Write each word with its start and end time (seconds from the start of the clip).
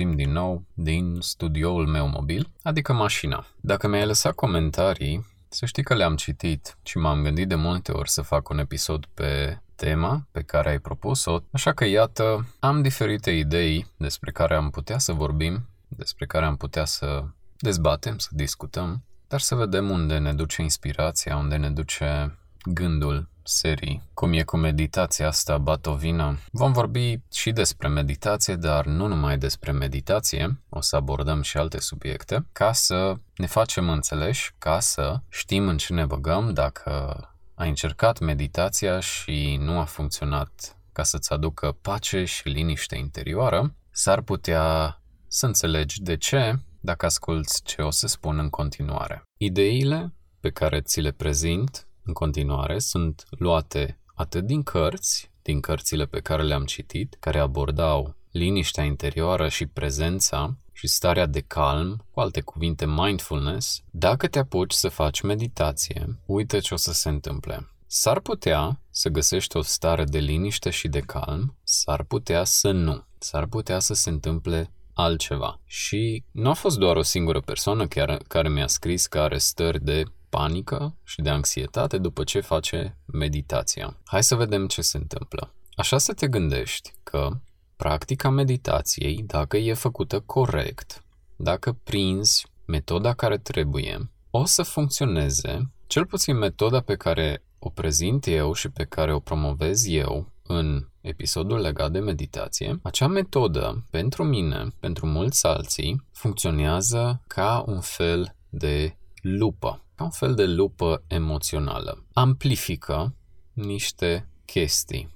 auzim 0.00 0.16
din 0.16 0.32
nou 0.32 0.64
din 0.74 1.16
studioul 1.20 1.86
meu 1.86 2.08
mobil, 2.08 2.50
adică 2.62 2.92
mașina. 2.92 3.46
Dacă 3.60 3.88
mi-ai 3.88 4.06
lăsat 4.06 4.34
comentarii, 4.34 5.26
să 5.48 5.66
știi 5.66 5.82
că 5.82 5.94
le-am 5.94 6.16
citit 6.16 6.76
și 6.82 6.98
m-am 6.98 7.22
gândit 7.22 7.48
de 7.48 7.54
multe 7.54 7.92
ori 7.92 8.10
să 8.10 8.22
fac 8.22 8.48
un 8.48 8.58
episod 8.58 9.06
pe 9.14 9.60
tema 9.74 10.26
pe 10.30 10.42
care 10.42 10.70
ai 10.70 10.78
propus-o, 10.78 11.38
așa 11.50 11.72
că 11.72 11.84
iată, 11.84 12.46
am 12.58 12.82
diferite 12.82 13.30
idei 13.30 13.86
despre 13.96 14.30
care 14.30 14.54
am 14.54 14.70
putea 14.70 14.98
să 14.98 15.12
vorbim, 15.12 15.68
despre 15.88 16.26
care 16.26 16.44
am 16.44 16.56
putea 16.56 16.84
să 16.84 17.24
dezbatem, 17.58 18.18
să 18.18 18.28
discutăm, 18.32 19.02
dar 19.28 19.40
să 19.40 19.54
vedem 19.54 19.90
unde 19.90 20.18
ne 20.18 20.32
duce 20.32 20.62
inspirația, 20.62 21.36
unde 21.36 21.56
ne 21.56 21.70
duce 21.70 22.38
gândul 22.64 23.28
serii, 23.50 24.02
cum 24.14 24.32
e 24.32 24.42
cu 24.42 24.56
meditația 24.56 25.26
asta 25.26 25.58
batovină. 25.58 26.38
Vom 26.50 26.72
vorbi 26.72 27.16
și 27.32 27.50
despre 27.50 27.88
meditație, 27.88 28.54
dar 28.54 28.86
nu 28.86 29.06
numai 29.06 29.38
despre 29.38 29.72
meditație, 29.72 30.62
o 30.68 30.80
să 30.80 30.96
abordăm 30.96 31.42
și 31.42 31.56
alte 31.56 31.80
subiecte, 31.80 32.46
ca 32.52 32.72
să 32.72 33.14
ne 33.36 33.46
facem 33.46 33.88
înțeleși, 33.88 34.54
ca 34.58 34.80
să 34.80 35.20
știm 35.28 35.68
în 35.68 35.76
ce 35.76 35.92
ne 35.92 36.04
băgăm 36.04 36.52
dacă 36.52 37.14
ai 37.54 37.68
încercat 37.68 38.18
meditația 38.18 39.00
și 39.00 39.56
nu 39.60 39.78
a 39.78 39.84
funcționat 39.84 40.76
ca 40.92 41.02
să-ți 41.02 41.32
aducă 41.32 41.76
pace 41.82 42.24
și 42.24 42.48
liniște 42.48 42.96
interioară, 42.96 43.74
s-ar 43.90 44.20
putea 44.20 44.94
să 45.28 45.46
înțelegi 45.46 46.02
de 46.02 46.16
ce 46.16 46.58
dacă 46.80 47.06
asculți 47.06 47.62
ce 47.62 47.82
o 47.82 47.90
să 47.90 48.06
spun 48.06 48.38
în 48.38 48.48
continuare. 48.48 49.22
Ideile 49.36 50.14
pe 50.40 50.50
care 50.50 50.80
ți 50.80 51.00
le 51.00 51.10
prezint 51.10 51.88
în 52.10 52.16
continuare 52.16 52.78
sunt 52.78 53.24
luate 53.30 53.98
atât 54.14 54.44
din 54.44 54.62
cărți, 54.62 55.30
din 55.42 55.60
cărțile 55.60 56.06
pe 56.06 56.20
care 56.20 56.42
le-am 56.42 56.64
citit, 56.64 57.16
care 57.20 57.38
abordau 57.38 58.14
liniștea 58.30 58.84
interioară 58.84 59.48
și 59.48 59.66
prezența 59.66 60.56
și 60.72 60.86
starea 60.86 61.26
de 61.26 61.40
calm, 61.40 62.04
cu 62.10 62.20
alte 62.20 62.40
cuvinte 62.40 62.86
mindfulness, 62.86 63.82
dacă 63.90 64.26
te 64.26 64.38
apuci 64.38 64.72
să 64.72 64.88
faci 64.88 65.20
meditație, 65.20 66.18
uite 66.26 66.58
ce 66.58 66.74
o 66.74 66.76
să 66.76 66.92
se 66.92 67.08
întâmple. 67.08 67.68
S-ar 67.86 68.20
putea 68.20 68.80
să 68.90 69.08
găsești 69.08 69.56
o 69.56 69.62
stare 69.62 70.04
de 70.04 70.18
liniște 70.18 70.70
și 70.70 70.88
de 70.88 71.00
calm, 71.00 71.56
s-ar 71.62 72.02
putea 72.02 72.44
să 72.44 72.70
nu. 72.70 73.04
S-ar 73.18 73.46
putea 73.46 73.78
să 73.78 73.94
se 73.94 74.10
întâmple 74.10 74.70
altceva. 74.92 75.60
Și 75.66 76.24
nu 76.30 76.48
a 76.48 76.52
fost 76.52 76.78
doar 76.78 76.96
o 76.96 77.02
singură 77.02 77.40
persoană 77.40 77.86
chiar, 77.86 78.16
care 78.28 78.48
mi-a 78.48 78.66
scris 78.66 79.06
că 79.06 79.18
are 79.18 79.38
stări 79.38 79.84
de 79.84 80.02
panică 80.30 80.94
și 81.04 81.20
de 81.20 81.30
anxietate 81.30 81.98
după 81.98 82.24
ce 82.24 82.40
face 82.40 82.96
meditația. 83.04 83.96
Hai 84.04 84.22
să 84.22 84.34
vedem 84.34 84.66
ce 84.66 84.82
se 84.82 84.96
întâmplă. 84.96 85.54
Așa 85.74 85.98
să 85.98 86.12
te 86.12 86.28
gândești 86.28 86.92
că 87.02 87.30
practica 87.76 88.30
meditației, 88.30 89.22
dacă 89.26 89.56
e 89.56 89.74
făcută 89.74 90.20
corect, 90.20 91.04
dacă 91.36 91.76
prinzi 91.84 92.46
metoda 92.64 93.12
care 93.12 93.38
trebuie, 93.38 94.10
o 94.30 94.44
să 94.44 94.62
funcționeze, 94.62 95.70
cel 95.86 96.06
puțin 96.06 96.36
metoda 96.36 96.80
pe 96.80 96.96
care 96.96 97.42
o 97.58 97.68
prezint 97.68 98.26
eu 98.26 98.52
și 98.52 98.68
pe 98.68 98.84
care 98.84 99.14
o 99.14 99.18
promovez 99.18 99.86
eu 99.86 100.26
în 100.42 100.86
episodul 101.00 101.58
legat 101.58 101.90
de 101.92 101.98
meditație, 101.98 102.78
acea 102.82 103.06
metodă, 103.06 103.84
pentru 103.90 104.24
mine, 104.24 104.72
pentru 104.80 105.06
mulți 105.06 105.46
alții, 105.46 106.02
funcționează 106.12 107.20
ca 107.26 107.64
un 107.66 107.80
fel 107.80 108.34
de 108.48 108.96
lupă 109.20 109.82
ca 110.00 110.06
un 110.06 110.12
fel 110.12 110.34
de 110.34 110.46
lupă 110.46 111.04
emoțională. 111.06 112.04
Amplifică 112.12 113.14
niște 113.52 114.28
chestii. 114.44 115.08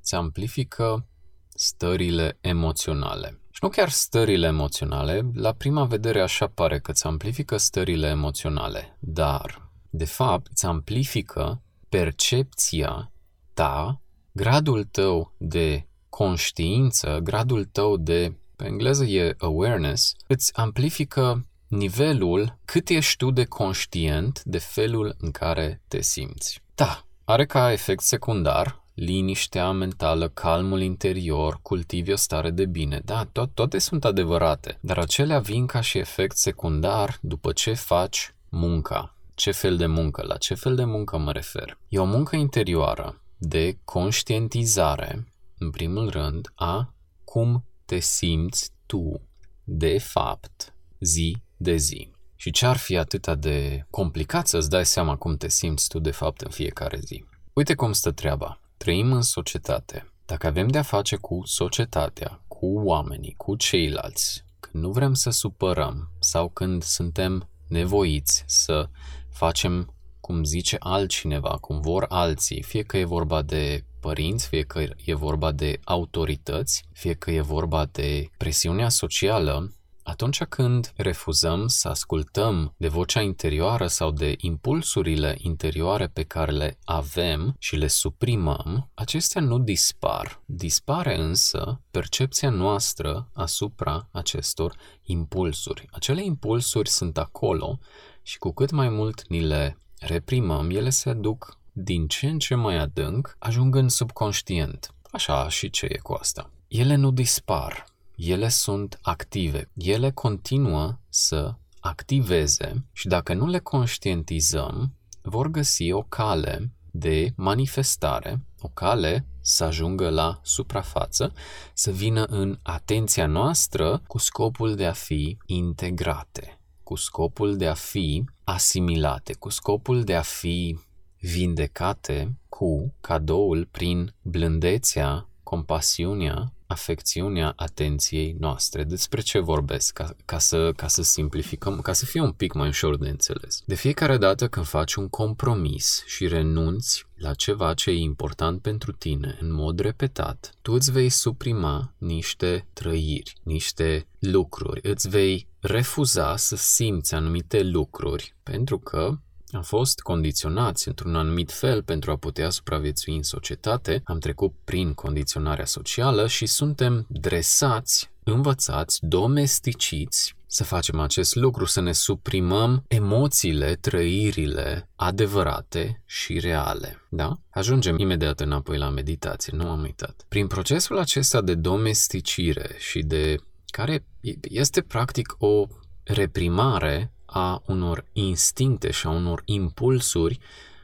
Îți 0.00 0.14
amplifică 0.14 1.06
stările 1.48 2.38
emoționale. 2.40 3.40
Și 3.50 3.60
nu 3.62 3.68
chiar 3.68 3.88
stările 3.88 4.46
emoționale, 4.46 5.30
la 5.34 5.52
prima 5.52 5.84
vedere 5.84 6.20
așa 6.20 6.46
pare 6.46 6.78
că 6.78 6.90
îți 6.90 7.06
amplifică 7.06 7.56
stările 7.56 8.06
emoționale, 8.06 8.96
dar, 9.00 9.70
de 9.90 10.04
fapt, 10.04 10.46
îți 10.50 10.66
amplifică 10.66 11.62
percepția 11.88 13.12
ta, 13.54 14.00
gradul 14.32 14.84
tău 14.84 15.34
de 15.38 15.86
conștiință, 16.08 17.18
gradul 17.22 17.64
tău 17.64 17.96
de, 17.96 18.36
pe 18.56 18.64
engleză 18.64 19.04
e 19.04 19.34
awareness, 19.38 20.14
îți 20.26 20.56
amplifică 20.56 21.46
nivelul 21.70 22.58
cât 22.64 22.88
ești 22.88 23.16
tu 23.16 23.30
de 23.30 23.44
conștient 23.44 24.42
de 24.44 24.58
felul 24.58 25.16
în 25.18 25.30
care 25.30 25.80
te 25.88 26.00
simți. 26.00 26.62
Da, 26.74 27.04
are 27.24 27.46
ca 27.46 27.72
efect 27.72 28.02
secundar 28.02 28.82
liniștea 28.94 29.70
mentală, 29.70 30.28
calmul 30.28 30.80
interior, 30.80 31.58
cultivi 31.62 32.12
o 32.12 32.16
stare 32.16 32.50
de 32.50 32.66
bine. 32.66 33.00
Da, 33.04 33.26
to- 33.26 33.54
toate 33.54 33.78
sunt 33.78 34.04
adevărate, 34.04 34.78
dar 34.80 34.98
acelea 34.98 35.38
vin 35.38 35.66
ca 35.66 35.80
și 35.80 35.98
efect 35.98 36.36
secundar 36.36 37.18
după 37.20 37.52
ce 37.52 37.72
faci 37.72 38.34
munca. 38.48 39.16
Ce 39.34 39.50
fel 39.50 39.76
de 39.76 39.86
muncă? 39.86 40.22
La 40.26 40.36
ce 40.36 40.54
fel 40.54 40.74
de 40.74 40.84
muncă 40.84 41.18
mă 41.18 41.32
refer? 41.32 41.78
E 41.88 41.98
o 41.98 42.04
muncă 42.04 42.36
interioară 42.36 43.20
de 43.38 43.78
conștientizare, 43.84 45.32
în 45.58 45.70
primul 45.70 46.10
rând, 46.10 46.52
a 46.54 46.94
cum 47.24 47.64
te 47.84 47.98
simți 47.98 48.70
tu, 48.86 49.20
de 49.64 49.98
fapt, 49.98 50.74
zi 51.00 51.36
de 51.62 51.76
zi. 51.76 52.10
Și 52.36 52.50
ce 52.50 52.66
ar 52.66 52.76
fi 52.76 52.96
atât 52.96 53.36
de 53.36 53.86
complicat 53.90 54.46
să-ți 54.46 54.70
dai 54.70 54.86
seama 54.86 55.16
cum 55.16 55.36
te 55.36 55.48
simți 55.48 55.88
tu 55.88 55.98
de 55.98 56.10
fapt 56.10 56.40
în 56.40 56.50
fiecare 56.50 56.98
zi? 57.04 57.24
Uite 57.52 57.74
cum 57.74 57.92
stă 57.92 58.10
treaba. 58.10 58.60
Trăim 58.76 59.12
în 59.12 59.22
societate. 59.22 60.12
Dacă 60.26 60.46
avem 60.46 60.68
de-a 60.68 60.82
face 60.82 61.16
cu 61.16 61.40
societatea, 61.44 62.42
cu 62.48 62.66
oamenii, 62.66 63.34
cu 63.36 63.56
ceilalți, 63.56 64.44
când 64.60 64.84
nu 64.84 64.90
vrem 64.90 65.14
să 65.14 65.30
supărăm 65.30 66.10
sau 66.18 66.48
când 66.48 66.82
suntem 66.82 67.48
nevoiți 67.68 68.44
să 68.46 68.88
facem 69.30 69.94
cum 70.20 70.44
zice 70.44 70.76
altcineva, 70.78 71.58
cum 71.60 71.80
vor 71.80 72.06
alții, 72.08 72.62
fie 72.62 72.82
că 72.82 72.96
e 72.96 73.04
vorba 73.04 73.42
de 73.42 73.84
părinți, 74.00 74.48
fie 74.48 74.62
că 74.62 74.86
e 75.04 75.14
vorba 75.14 75.52
de 75.52 75.80
autorități, 75.84 76.84
fie 76.92 77.14
că 77.14 77.30
e 77.30 77.40
vorba 77.40 77.84
de 77.84 78.30
presiunea 78.36 78.88
socială, 78.88 79.74
atunci 80.02 80.44
când 80.44 80.92
refuzăm 80.96 81.66
să 81.66 81.88
ascultăm 81.88 82.74
de 82.76 82.88
vocea 82.88 83.20
interioară 83.20 83.86
sau 83.86 84.10
de 84.10 84.34
impulsurile 84.38 85.36
interioare 85.38 86.06
pe 86.06 86.22
care 86.22 86.52
le 86.52 86.78
avem 86.84 87.54
și 87.58 87.76
le 87.76 87.86
suprimăm, 87.86 88.90
acestea 88.94 89.40
nu 89.40 89.58
dispar. 89.58 90.42
Dispare 90.46 91.18
însă 91.18 91.80
percepția 91.90 92.50
noastră 92.50 93.28
asupra 93.32 94.08
acestor 94.12 94.76
impulsuri. 95.02 95.86
Acele 95.90 96.24
impulsuri 96.24 96.88
sunt 96.88 97.18
acolo 97.18 97.78
și 98.22 98.38
cu 98.38 98.52
cât 98.52 98.70
mai 98.70 98.88
mult 98.88 99.28
ni 99.28 99.40
le 99.40 99.78
reprimăm, 99.98 100.70
ele 100.70 100.90
se 100.90 101.10
aduc 101.10 101.58
din 101.72 102.06
ce 102.06 102.26
în 102.26 102.38
ce 102.38 102.54
mai 102.54 102.76
adânc, 102.76 103.36
ajungând 103.38 103.90
subconștient. 103.90 104.94
Așa 105.12 105.48
și 105.48 105.70
ce 105.70 105.86
e 105.86 105.98
cu 106.02 106.12
asta. 106.12 106.50
Ele 106.68 106.94
nu 106.94 107.10
dispar, 107.10 107.84
ele 108.20 108.48
sunt 108.48 108.98
active. 109.02 109.70
Ele 109.74 110.10
continuă 110.10 110.98
să 111.08 111.54
activeze 111.80 112.84
și 112.92 113.08
dacă 113.08 113.34
nu 113.34 113.46
le 113.46 113.58
conștientizăm, 113.58 114.94
vor 115.22 115.48
găsi 115.48 115.92
o 115.92 116.02
cale 116.02 116.70
de 116.90 117.32
manifestare, 117.36 118.44
o 118.60 118.68
cale 118.68 119.26
să 119.40 119.64
ajungă 119.64 120.08
la 120.08 120.40
suprafață, 120.42 121.32
să 121.74 121.90
vină 121.90 122.24
în 122.24 122.58
atenția 122.62 123.26
noastră 123.26 124.02
cu 124.06 124.18
scopul 124.18 124.74
de 124.74 124.86
a 124.86 124.92
fi 124.92 125.38
integrate, 125.46 126.58
cu 126.82 126.94
scopul 126.96 127.56
de 127.56 127.66
a 127.66 127.74
fi 127.74 128.24
asimilate, 128.44 129.34
cu 129.34 129.48
scopul 129.48 130.04
de 130.04 130.14
a 130.14 130.22
fi 130.22 130.78
vindecate 131.20 132.38
cu 132.48 132.94
cadoul 133.00 133.68
prin 133.70 134.14
blândețea, 134.22 135.28
compasiunea 135.42 136.52
afecțiunea 136.70 137.52
atenției 137.56 138.36
noastre. 138.38 138.84
Despre 138.84 139.20
ce 139.20 139.38
vorbesc? 139.38 139.92
Ca, 139.92 140.16
ca, 140.24 140.38
să, 140.38 140.72
ca 140.76 140.88
să 140.88 141.02
simplificăm, 141.02 141.80
ca 141.80 141.92
să 141.92 142.04
fie 142.04 142.20
un 142.20 142.32
pic 142.32 142.52
mai 142.52 142.68
ușor 142.68 142.96
de 142.98 143.08
înțeles. 143.08 143.62
De 143.66 143.74
fiecare 143.74 144.16
dată 144.16 144.48
când 144.48 144.66
faci 144.66 144.94
un 144.94 145.08
compromis 145.08 146.04
și 146.06 146.28
renunți 146.28 147.06
la 147.16 147.34
ceva 147.34 147.74
ce 147.74 147.90
e 147.90 147.98
important 147.98 148.60
pentru 148.60 148.92
tine 148.92 149.38
în 149.40 149.52
mod 149.52 149.78
repetat, 149.78 150.54
tu 150.62 150.72
îți 150.72 150.92
vei 150.92 151.08
suprima 151.08 151.94
niște 151.98 152.66
trăiri, 152.72 153.36
niște 153.42 154.06
lucruri, 154.18 154.80
îți 154.82 155.08
vei 155.08 155.48
refuza 155.60 156.36
să 156.36 156.56
simți 156.56 157.14
anumite 157.14 157.62
lucruri 157.62 158.34
pentru 158.42 158.78
că 158.78 159.18
am 159.52 159.62
fost 159.62 160.00
condiționați 160.00 160.88
într-un 160.88 161.14
anumit 161.14 161.52
fel 161.52 161.82
pentru 161.82 162.10
a 162.10 162.16
putea 162.16 162.50
supraviețui 162.50 163.16
în 163.16 163.22
societate, 163.22 164.02
am 164.04 164.18
trecut 164.18 164.54
prin 164.64 164.94
condiționarea 164.94 165.64
socială 165.64 166.26
și 166.26 166.46
suntem 166.46 167.06
dresați, 167.08 168.10
învățați, 168.24 168.98
domesticiți 169.02 170.34
să 170.52 170.64
facem 170.64 171.00
acest 171.00 171.34
lucru, 171.34 171.64
să 171.64 171.80
ne 171.80 171.92
suprimăm 171.92 172.84
emoțiile, 172.88 173.74
trăirile 173.74 174.88
adevărate 174.96 176.02
și 176.06 176.38
reale. 176.38 177.06
Da? 177.10 177.38
Ajungem 177.50 177.98
imediat 177.98 178.40
înapoi 178.40 178.78
la 178.78 178.88
meditație, 178.88 179.52
nu 179.56 179.68
am 179.68 179.82
uitat. 179.82 180.24
Prin 180.28 180.46
procesul 180.46 180.98
acesta 180.98 181.40
de 181.40 181.54
domesticire 181.54 182.70
și 182.78 183.02
de 183.02 183.36
care 183.66 184.04
este 184.40 184.80
practic 184.80 185.34
o 185.38 185.66
reprimare 186.02 187.12
a 187.30 187.62
unor 187.66 188.04
instincte 188.12 188.90
și 188.90 189.06
a 189.06 189.10
unor 189.10 189.42
impulsuri 189.44 190.38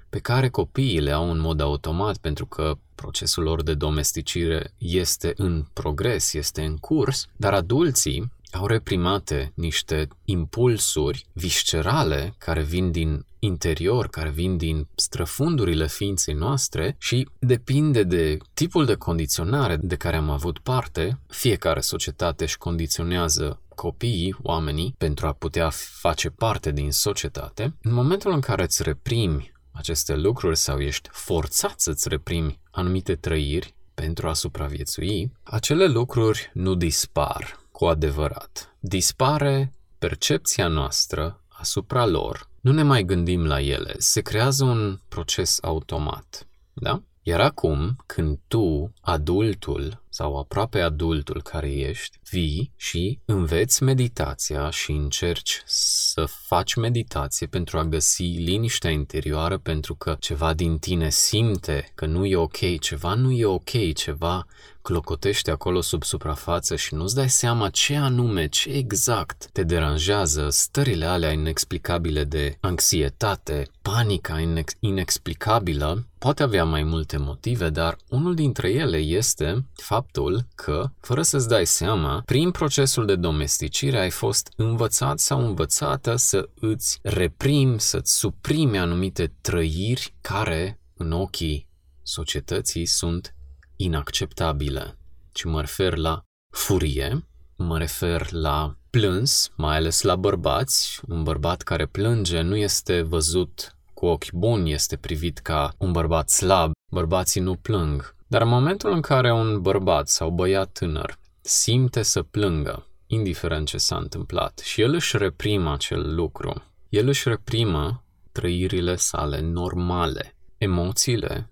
pe 0.09 0.19
care 0.19 0.49
copiii 0.49 1.01
le 1.01 1.11
au 1.11 1.31
în 1.31 1.41
mod 1.41 1.61
automat 1.61 2.17
pentru 2.17 2.47
că 2.47 2.79
procesul 2.95 3.43
lor 3.43 3.63
de 3.63 3.75
domesticire 3.75 4.73
este 4.79 5.33
în 5.37 5.65
progres, 5.73 6.33
este 6.33 6.63
în 6.63 6.77
curs, 6.77 7.27
dar 7.37 7.55
adulții 7.55 8.33
au 8.53 8.67
reprimate 8.67 9.53
niște 9.55 10.09
impulsuri 10.25 11.27
viscerale 11.33 12.35
care 12.39 12.63
vin 12.63 12.91
din 12.91 13.25
interior, 13.39 14.09
care 14.09 14.31
vin 14.31 14.57
din 14.57 14.87
străfundurile 14.95 15.87
ființei 15.87 16.35
noastre 16.35 16.97
și 16.99 17.29
depinde 17.39 18.03
de 18.03 18.39
tipul 18.55 18.85
de 18.85 18.95
condiționare 18.95 19.77
de 19.77 19.97
care 19.97 20.17
am 20.17 20.31
avut 20.31 20.59
parte, 20.59 21.19
fiecare 21.29 21.81
societate 21.81 22.45
își 22.45 22.59
condiționează 22.59 23.61
copiii, 23.77 24.37
oamenii, 24.43 24.95
pentru 24.99 25.27
a 25.27 25.33
putea 25.33 25.71
face 25.73 26.31
parte 26.31 26.71
din 26.73 26.93
societate, 26.93 27.77
în 27.83 27.93
momentul 27.93 28.33
în 28.33 28.41
care 28.41 28.63
îți 28.63 28.83
reprimi 28.83 29.53
aceste 29.73 30.17
lucruri 30.17 30.57
sau 30.57 30.79
ești 30.79 31.09
forțat 31.13 31.81
să-ți 31.81 32.09
reprimi 32.09 32.61
anumite 32.71 33.15
trăiri 33.15 33.75
pentru 33.95 34.29
a 34.29 34.33
supraviețui, 34.33 35.33
acele 35.43 35.87
lucruri 35.87 36.51
nu 36.55 36.75
dispar 36.75 37.61
cu 37.71 37.85
adevărat. 37.85 38.77
Dispare 38.79 39.73
percepția 39.99 40.69
noastră 40.69 41.41
asupra 41.49 42.07
lor, 42.07 42.49
nu 42.61 42.73
ne 42.73 42.83
mai 42.83 43.03
gândim 43.03 43.47
la 43.47 43.61
ele, 43.61 43.95
se 43.99 44.21
creează 44.21 44.65
un 44.65 44.99
proces 45.09 45.59
automat. 45.63 46.47
Da? 46.73 47.03
Iar 47.29 47.41
acum, 47.41 47.97
când 48.07 48.39
tu, 48.49 48.93
adultul 49.01 50.03
sau 50.09 50.39
aproape 50.39 50.81
adultul 50.81 51.43
care 51.43 51.73
ești, 51.73 52.19
vii 52.31 52.73
și 52.77 53.19
înveți 53.25 53.83
meditația 53.83 54.71
și 54.71 54.91
încerci 54.91 55.63
să 55.65 56.25
faci 56.25 56.75
meditație 56.75 57.47
pentru 57.47 57.79
a 57.79 57.85
găsi 57.85 58.23
liniștea 58.23 58.91
interioară 58.91 59.59
pentru 59.59 59.95
că 59.95 60.17
ceva 60.21 60.55
din 60.55 60.79
tine 60.79 61.11
simte 61.11 61.93
că 61.95 62.07
nu 62.07 62.27
e 62.27 62.37
ok, 62.37 62.79
ceva 62.81 63.15
nu 63.15 63.31
e 63.31 63.45
ok, 63.45 63.93
ceva 63.95 64.47
clocotește 64.87 65.51
acolo 65.51 65.81
sub 65.81 66.03
suprafață 66.03 66.77
și 66.77 66.95
nu-ți 66.95 67.15
dai 67.15 67.31
seama 67.31 67.69
ce 67.71 67.97
anume, 67.97 68.47
ce 68.47 68.69
exact 68.69 69.49
te 69.53 69.63
deranjează, 69.63 70.49
stările 70.51 71.05
alea 71.05 71.33
inexplicabile 71.33 72.25
de 72.25 72.57
anxietate, 72.61 73.69
panica 73.83 74.39
inex- 74.41 74.77
inexplicabilă, 74.81 76.07
poate 76.19 76.43
avea 76.43 76.65
mai 76.65 76.83
multe 76.83 77.17
motive, 77.17 77.71
dar 77.71 77.97
unul 78.09 78.35
dintre 78.35 78.71
ele 78.71 78.97
este 78.97 79.67
faptul 79.75 80.47
că, 80.55 80.91
fără 81.01 81.23
să-ți 81.23 81.49
dai 81.49 81.67
seama, 81.67 82.23
prin 82.25 82.51
procesul 82.51 83.07
de 83.07 83.17
domesticire 83.17 83.99
ai 83.99 84.11
fost 84.11 84.53
învățat 84.57 85.19
sau 85.19 85.47
învățată 85.47 86.17
să 86.17 86.49
îți 86.61 86.99
reprimi, 87.03 87.81
să-ți 87.81 88.19
suprimi 88.19 88.79
anumite 88.79 89.33
trăiri 89.41 90.15
care, 90.21 90.81
în 90.97 91.13
ochii 91.13 91.69
societății, 92.03 92.87
sunt 92.87 93.36
inacceptabile. 93.77 94.99
Și 95.35 95.47
mă 95.47 95.61
refer 95.61 95.97
la 95.97 96.23
furie, 96.51 97.27
mă 97.57 97.79
refer 97.79 98.33
la 98.33 98.77
plâns, 98.91 99.51
mai 99.57 99.77
ales 99.77 100.03
la 100.03 100.17
bărbați. 100.17 101.01
Un 101.09 101.23
bărbat 101.23 101.63
care 101.63 101.87
plânge 101.87 102.41
nu 102.41 102.57
este 102.57 103.03
văzut 103.03 103.77
cu 103.95 104.07
ochi 104.07 104.33
buni, 104.33 104.73
este 104.73 104.97
privit 104.97 105.39
ca 105.39 105.73
un 105.79 105.93
bărbat 105.93 106.31
slab. 106.31 106.73
Bărbații 106.93 107.41
nu 107.41 107.55
plâng. 107.55 108.15
Dar 108.27 108.43
în 108.43 108.49
momentul 108.49 108.93
în 108.93 109.01
care 109.01 109.33
un 109.33 109.61
bărbat 109.61 110.09
sau 110.09 110.31
băiat 110.31 110.73
tânăr 110.73 111.19
simte 111.47 112.03
să 112.03 112.23
plângă, 112.23 112.87
indiferent 113.07 113.67
ce 113.67 113.79
s-a 113.79 113.97
întâmplat, 113.97 114.59
și 114.59 114.81
el 114.81 114.95
își 114.95 115.17
reprimă 115.17 115.73
acel 115.73 116.15
lucru, 116.15 116.63
el 116.89 117.09
își 117.09 117.29
reprimă 117.29 118.05
trăirile 118.33 118.97
sale 118.97 119.41
normale. 119.41 120.35
Emoțiile, 120.59 121.51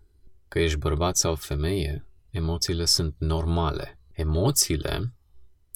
că 0.48 0.58
ești 0.58 0.78
bărbat 0.78 1.16
sau 1.16 1.34
femeie, 1.34 2.06
emoțiile 2.34 2.84
sunt 2.84 3.14
normale. 3.18 3.98
Emoțiile 4.12 5.14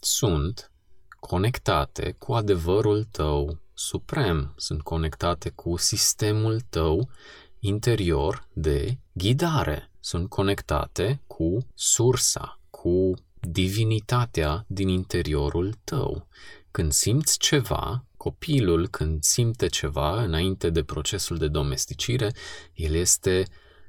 sunt 0.01 0.73
conectate 1.21 2.15
cu 2.19 2.33
adevărul 2.33 3.05
tău 3.05 3.59
suprem, 3.75 4.55
sunt 4.57 4.83
conectate 4.83 5.51
cu 5.51 5.77
sistemul 5.77 6.61
tău 6.61 7.11
interior 7.59 8.49
de 8.53 8.99
ghidare, 9.13 9.91
sunt 10.01 10.29
conectate 10.29 11.23
cu 11.27 11.67
sursa, 11.75 12.61
cu 12.71 13.15
divinitatea 13.41 14.65
din 14.69 14.89
interiorul 14.89 15.75
tău. 15.85 16.29
Când 16.71 16.93
simți 16.93 17.39
ceva, 17.39 18.05
copilul 18.17 18.89
când 18.89 19.23
simte 19.23 19.67
ceva 19.67 20.23
înainte 20.23 20.71
de 20.71 20.83
procesul 20.83 21.37
de 21.37 21.49
domesticire, 21.49 22.35
el 22.75 22.95
este 22.95 23.47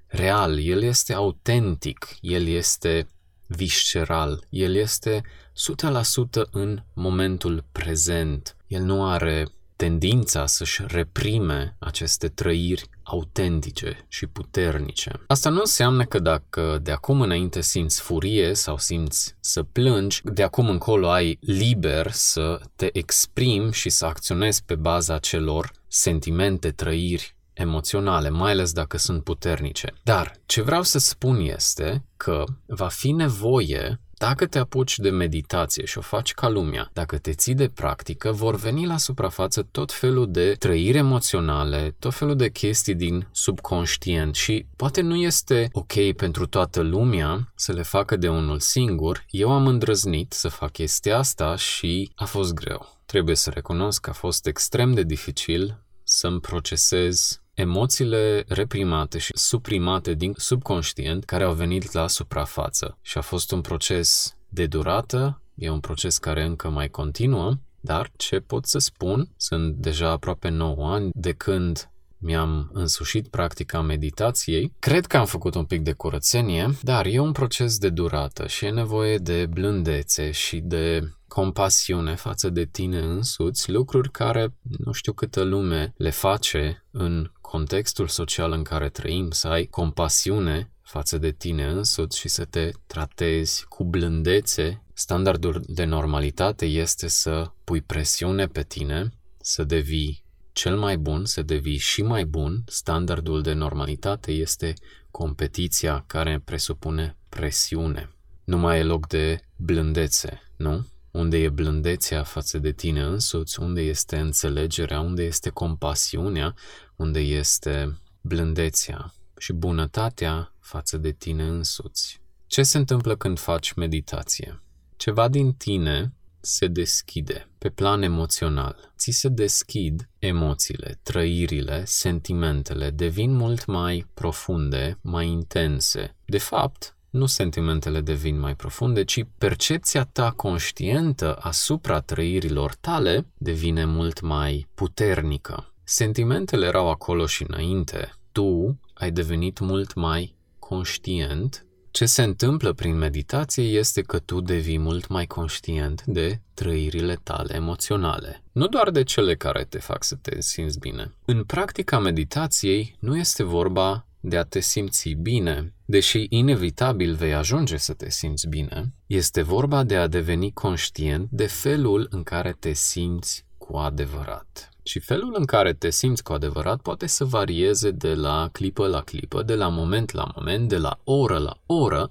real, 0.09 0.59
el 0.59 0.81
este 0.81 1.13
autentic, 1.13 2.07
el 2.21 2.47
este 2.47 3.07
visceral, 3.47 4.43
el 4.49 4.75
este 4.75 5.21
100% 5.21 6.49
în 6.51 6.79
momentul 6.93 7.65
prezent. 7.71 8.55
El 8.67 8.81
nu 8.81 9.09
are 9.09 9.47
tendința 9.75 10.45
să-și 10.45 10.83
reprime 10.87 11.75
aceste 11.79 12.27
trăiri 12.27 12.89
autentice 13.03 14.05
și 14.07 14.27
puternice. 14.27 15.11
Asta 15.27 15.49
nu 15.49 15.59
înseamnă 15.59 16.05
că 16.05 16.19
dacă 16.19 16.79
de 16.81 16.91
acum 16.91 17.21
înainte 17.21 17.61
simți 17.61 18.01
furie 18.01 18.53
sau 18.53 18.77
simți 18.77 19.35
să 19.39 19.63
plângi, 19.63 20.21
de 20.23 20.43
acum 20.43 20.69
încolo 20.69 21.09
ai 21.09 21.37
liber 21.41 22.11
să 22.11 22.61
te 22.75 22.97
exprimi 22.97 23.73
și 23.73 23.89
să 23.89 24.05
acționezi 24.05 24.63
pe 24.63 24.75
baza 24.75 25.17
celor 25.17 25.71
sentimente, 25.87 26.71
trăiri 26.71 27.35
emoționale, 27.59 28.29
mai 28.29 28.51
ales 28.51 28.71
dacă 28.71 28.97
sunt 28.97 29.23
puternice. 29.23 29.93
Dar 30.03 30.33
ce 30.45 30.61
vreau 30.61 30.83
să 30.83 30.99
spun 30.99 31.39
este 31.39 32.05
că 32.17 32.43
va 32.65 32.87
fi 32.87 33.11
nevoie 33.11 33.99
dacă 34.19 34.45
te 34.45 34.59
apuci 34.59 34.97
de 34.97 35.09
meditație 35.09 35.85
și 35.85 35.97
o 35.97 36.01
faci 36.01 36.33
ca 36.33 36.49
lumea, 36.49 36.89
dacă 36.93 37.17
te 37.17 37.33
ții 37.33 37.53
de 37.55 37.67
practică, 37.67 38.31
vor 38.31 38.55
veni 38.55 38.85
la 38.85 38.97
suprafață 38.97 39.67
tot 39.71 39.91
felul 39.91 40.31
de 40.31 40.51
trăiri 40.51 40.97
emoționale, 40.97 41.95
tot 41.99 42.13
felul 42.13 42.35
de 42.35 42.49
chestii 42.49 42.95
din 42.95 43.27
subconștient 43.31 44.35
și 44.35 44.65
poate 44.75 45.01
nu 45.01 45.15
este 45.15 45.69
ok 45.71 46.11
pentru 46.15 46.45
toată 46.47 46.81
lumea 46.81 47.51
să 47.55 47.71
le 47.71 47.83
facă 47.83 48.15
de 48.15 48.29
unul 48.29 48.59
singur. 48.59 49.25
Eu 49.29 49.51
am 49.51 49.67
îndrăznit 49.67 50.33
să 50.33 50.47
fac 50.47 50.71
chestia 50.71 51.17
asta 51.17 51.55
și 51.55 52.11
a 52.15 52.25
fost 52.25 52.53
greu. 52.53 52.97
Trebuie 53.05 53.35
să 53.35 53.49
recunosc 53.49 54.01
că 54.01 54.09
a 54.09 54.13
fost 54.13 54.47
extrem 54.47 54.93
de 54.93 55.03
dificil 55.03 55.83
să-mi 56.03 56.39
procesez 56.39 57.41
emoțiile 57.59 58.43
reprimate 58.47 59.17
și 59.17 59.31
suprimate 59.35 60.13
din 60.13 60.33
subconștient 60.37 61.25
care 61.25 61.43
au 61.43 61.53
venit 61.53 61.91
la 61.91 62.07
suprafață. 62.07 62.97
Și 63.01 63.17
a 63.17 63.21
fost 63.21 63.51
un 63.51 63.61
proces 63.61 64.35
de 64.49 64.65
durată, 64.65 65.41
e 65.55 65.69
un 65.69 65.79
proces 65.79 66.17
care 66.17 66.43
încă 66.43 66.69
mai 66.69 66.89
continuă, 66.89 67.57
dar 67.79 68.11
ce 68.15 68.39
pot 68.39 68.65
să 68.65 68.79
spun, 68.79 69.29
sunt 69.37 69.75
deja 69.75 70.09
aproape 70.09 70.49
9 70.49 70.93
ani 70.93 71.09
de 71.13 71.31
când 71.31 71.89
mi-am 72.17 72.69
însușit 72.73 73.27
practica 73.27 73.81
meditației. 73.81 74.73
Cred 74.79 75.05
că 75.05 75.17
am 75.17 75.25
făcut 75.25 75.55
un 75.55 75.65
pic 75.65 75.81
de 75.81 75.91
curățenie, 75.91 76.69
dar 76.81 77.05
e 77.05 77.19
un 77.19 77.31
proces 77.31 77.77
de 77.77 77.89
durată 77.89 78.47
și 78.47 78.65
e 78.65 78.69
nevoie 78.69 79.17
de 79.17 79.45
blândețe 79.45 80.31
și 80.31 80.57
de 80.57 81.13
compasiune 81.27 82.15
față 82.15 82.49
de 82.49 82.65
tine 82.65 82.99
însuți, 82.99 83.71
lucruri 83.71 84.11
care 84.11 84.53
nu 84.77 84.91
știu 84.91 85.13
câtă 85.13 85.41
lume 85.41 85.93
le 85.97 86.09
face 86.09 86.85
în 86.91 87.31
contextul 87.49 88.07
social 88.07 88.51
în 88.51 88.63
care 88.63 88.89
trăim, 88.89 89.31
să 89.31 89.47
ai 89.47 89.65
compasiune 89.65 90.71
față 90.81 91.17
de 91.17 91.31
tine 91.31 91.65
însuți 91.65 92.19
și 92.19 92.27
să 92.27 92.45
te 92.45 92.71
tratezi 92.87 93.65
cu 93.65 93.83
blândețe. 93.83 94.83
Standardul 94.93 95.63
de 95.67 95.83
normalitate 95.83 96.65
este 96.65 97.07
să 97.07 97.51
pui 97.63 97.81
presiune 97.81 98.47
pe 98.47 98.63
tine, 98.63 99.09
să 99.41 99.63
devii 99.63 100.23
cel 100.51 100.77
mai 100.77 100.97
bun, 100.97 101.25
să 101.25 101.41
devii 101.41 101.77
și 101.77 102.01
mai 102.01 102.25
bun. 102.25 102.63
Standardul 102.65 103.41
de 103.41 103.53
normalitate 103.53 104.31
este 104.31 104.73
competiția 105.11 106.03
care 106.07 106.41
presupune 106.45 107.17
presiune. 107.29 108.09
Nu 108.43 108.57
mai 108.57 108.79
e 108.79 108.83
loc 108.83 109.07
de 109.07 109.39
blândețe, 109.55 110.41
nu? 110.55 110.87
Unde 111.11 111.37
e 111.37 111.49
blândețea 111.49 112.23
față 112.23 112.57
de 112.57 112.71
tine 112.71 113.01
însuți, 113.01 113.59
unde 113.59 113.81
este 113.81 114.17
înțelegerea, 114.17 114.99
unde 114.99 115.23
este 115.23 115.49
compasiunea, 115.49 116.55
unde 116.99 117.19
este 117.19 117.97
blândețea 118.21 119.13
și 119.37 119.53
bunătatea 119.53 120.53
față 120.59 120.97
de 120.97 121.11
tine 121.11 121.43
însuți. 121.43 122.21
Ce 122.47 122.63
se 122.63 122.77
întâmplă 122.77 123.15
când 123.15 123.39
faci 123.39 123.73
meditație? 123.73 124.61
Ceva 124.95 125.27
din 125.27 125.53
tine 125.53 126.13
se 126.39 126.67
deschide 126.67 127.47
pe 127.57 127.69
plan 127.69 128.01
emoțional. 128.01 128.93
Ți 128.97 129.11
se 129.11 129.29
deschid 129.29 130.09
emoțiile, 130.19 130.99
trăirile, 131.03 131.83
sentimentele, 131.85 132.89
devin 132.89 133.31
mult 133.31 133.65
mai 133.65 134.07
profunde, 134.13 134.97
mai 135.01 135.27
intense. 135.27 136.15
De 136.25 136.37
fapt, 136.37 136.97
nu 137.09 137.25
sentimentele 137.25 138.01
devin 138.01 138.39
mai 138.39 138.55
profunde, 138.55 139.03
ci 139.03 139.25
percepția 139.37 140.03
ta 140.03 140.31
conștientă 140.31 141.35
asupra 141.35 141.99
trăirilor 141.99 142.75
tale 142.75 143.25
devine 143.37 143.85
mult 143.85 144.21
mai 144.21 144.67
puternică. 144.73 145.73
Sentimentele 145.91 146.65
erau 146.65 146.89
acolo 146.89 147.25
și 147.25 147.45
înainte. 147.47 148.13
Tu 148.31 148.79
ai 148.93 149.11
devenit 149.11 149.59
mult 149.59 149.93
mai 149.93 150.35
conștient. 150.59 151.65
Ce 151.91 152.05
se 152.05 152.23
întâmplă 152.23 152.73
prin 152.73 152.97
meditație 152.97 153.63
este 153.63 154.01
că 154.01 154.19
tu 154.19 154.41
devii 154.41 154.77
mult 154.77 155.07
mai 155.07 155.25
conștient 155.25 156.03
de 156.05 156.41
trăirile 156.53 157.19
tale 157.23 157.55
emoționale, 157.55 158.43
nu 158.51 158.67
doar 158.67 158.89
de 158.89 159.03
cele 159.03 159.35
care 159.35 159.63
te 159.63 159.79
fac 159.79 160.03
să 160.03 160.15
te 160.15 160.41
simți 160.41 160.79
bine. 160.79 161.13
În 161.25 161.43
practica 161.43 161.99
meditației 161.99 162.95
nu 162.99 163.17
este 163.17 163.43
vorba 163.43 164.05
de 164.19 164.37
a 164.37 164.43
te 164.43 164.59
simți 164.59 165.09
bine, 165.09 165.73
deși 165.85 166.25
inevitabil 166.29 167.15
vei 167.15 167.33
ajunge 167.33 167.77
să 167.77 167.93
te 167.93 168.09
simți 168.09 168.47
bine, 168.47 168.93
este 169.05 169.41
vorba 169.41 169.83
de 169.83 169.95
a 169.95 170.07
deveni 170.07 170.51
conștient 170.51 171.29
de 171.31 171.47
felul 171.47 172.07
în 172.09 172.23
care 172.23 172.55
te 172.59 172.73
simți 172.73 173.45
cu 173.57 173.77
adevărat. 173.77 174.68
Și 174.83 174.99
felul 174.99 175.35
în 175.37 175.45
care 175.45 175.73
te 175.73 175.89
simți 175.89 176.23
cu 176.23 176.33
adevărat 176.33 176.81
poate 176.81 177.07
să 177.07 177.25
varieze 177.25 177.91
de 177.91 178.13
la 178.13 178.49
clipă 178.51 178.87
la 178.87 179.01
clipă, 179.01 179.43
de 179.43 179.55
la 179.55 179.67
moment 179.67 180.11
la 180.11 180.31
moment, 180.35 180.69
de 180.69 180.77
la 180.77 180.99
oră 181.03 181.37
la 181.37 181.57
oră. 181.65 182.09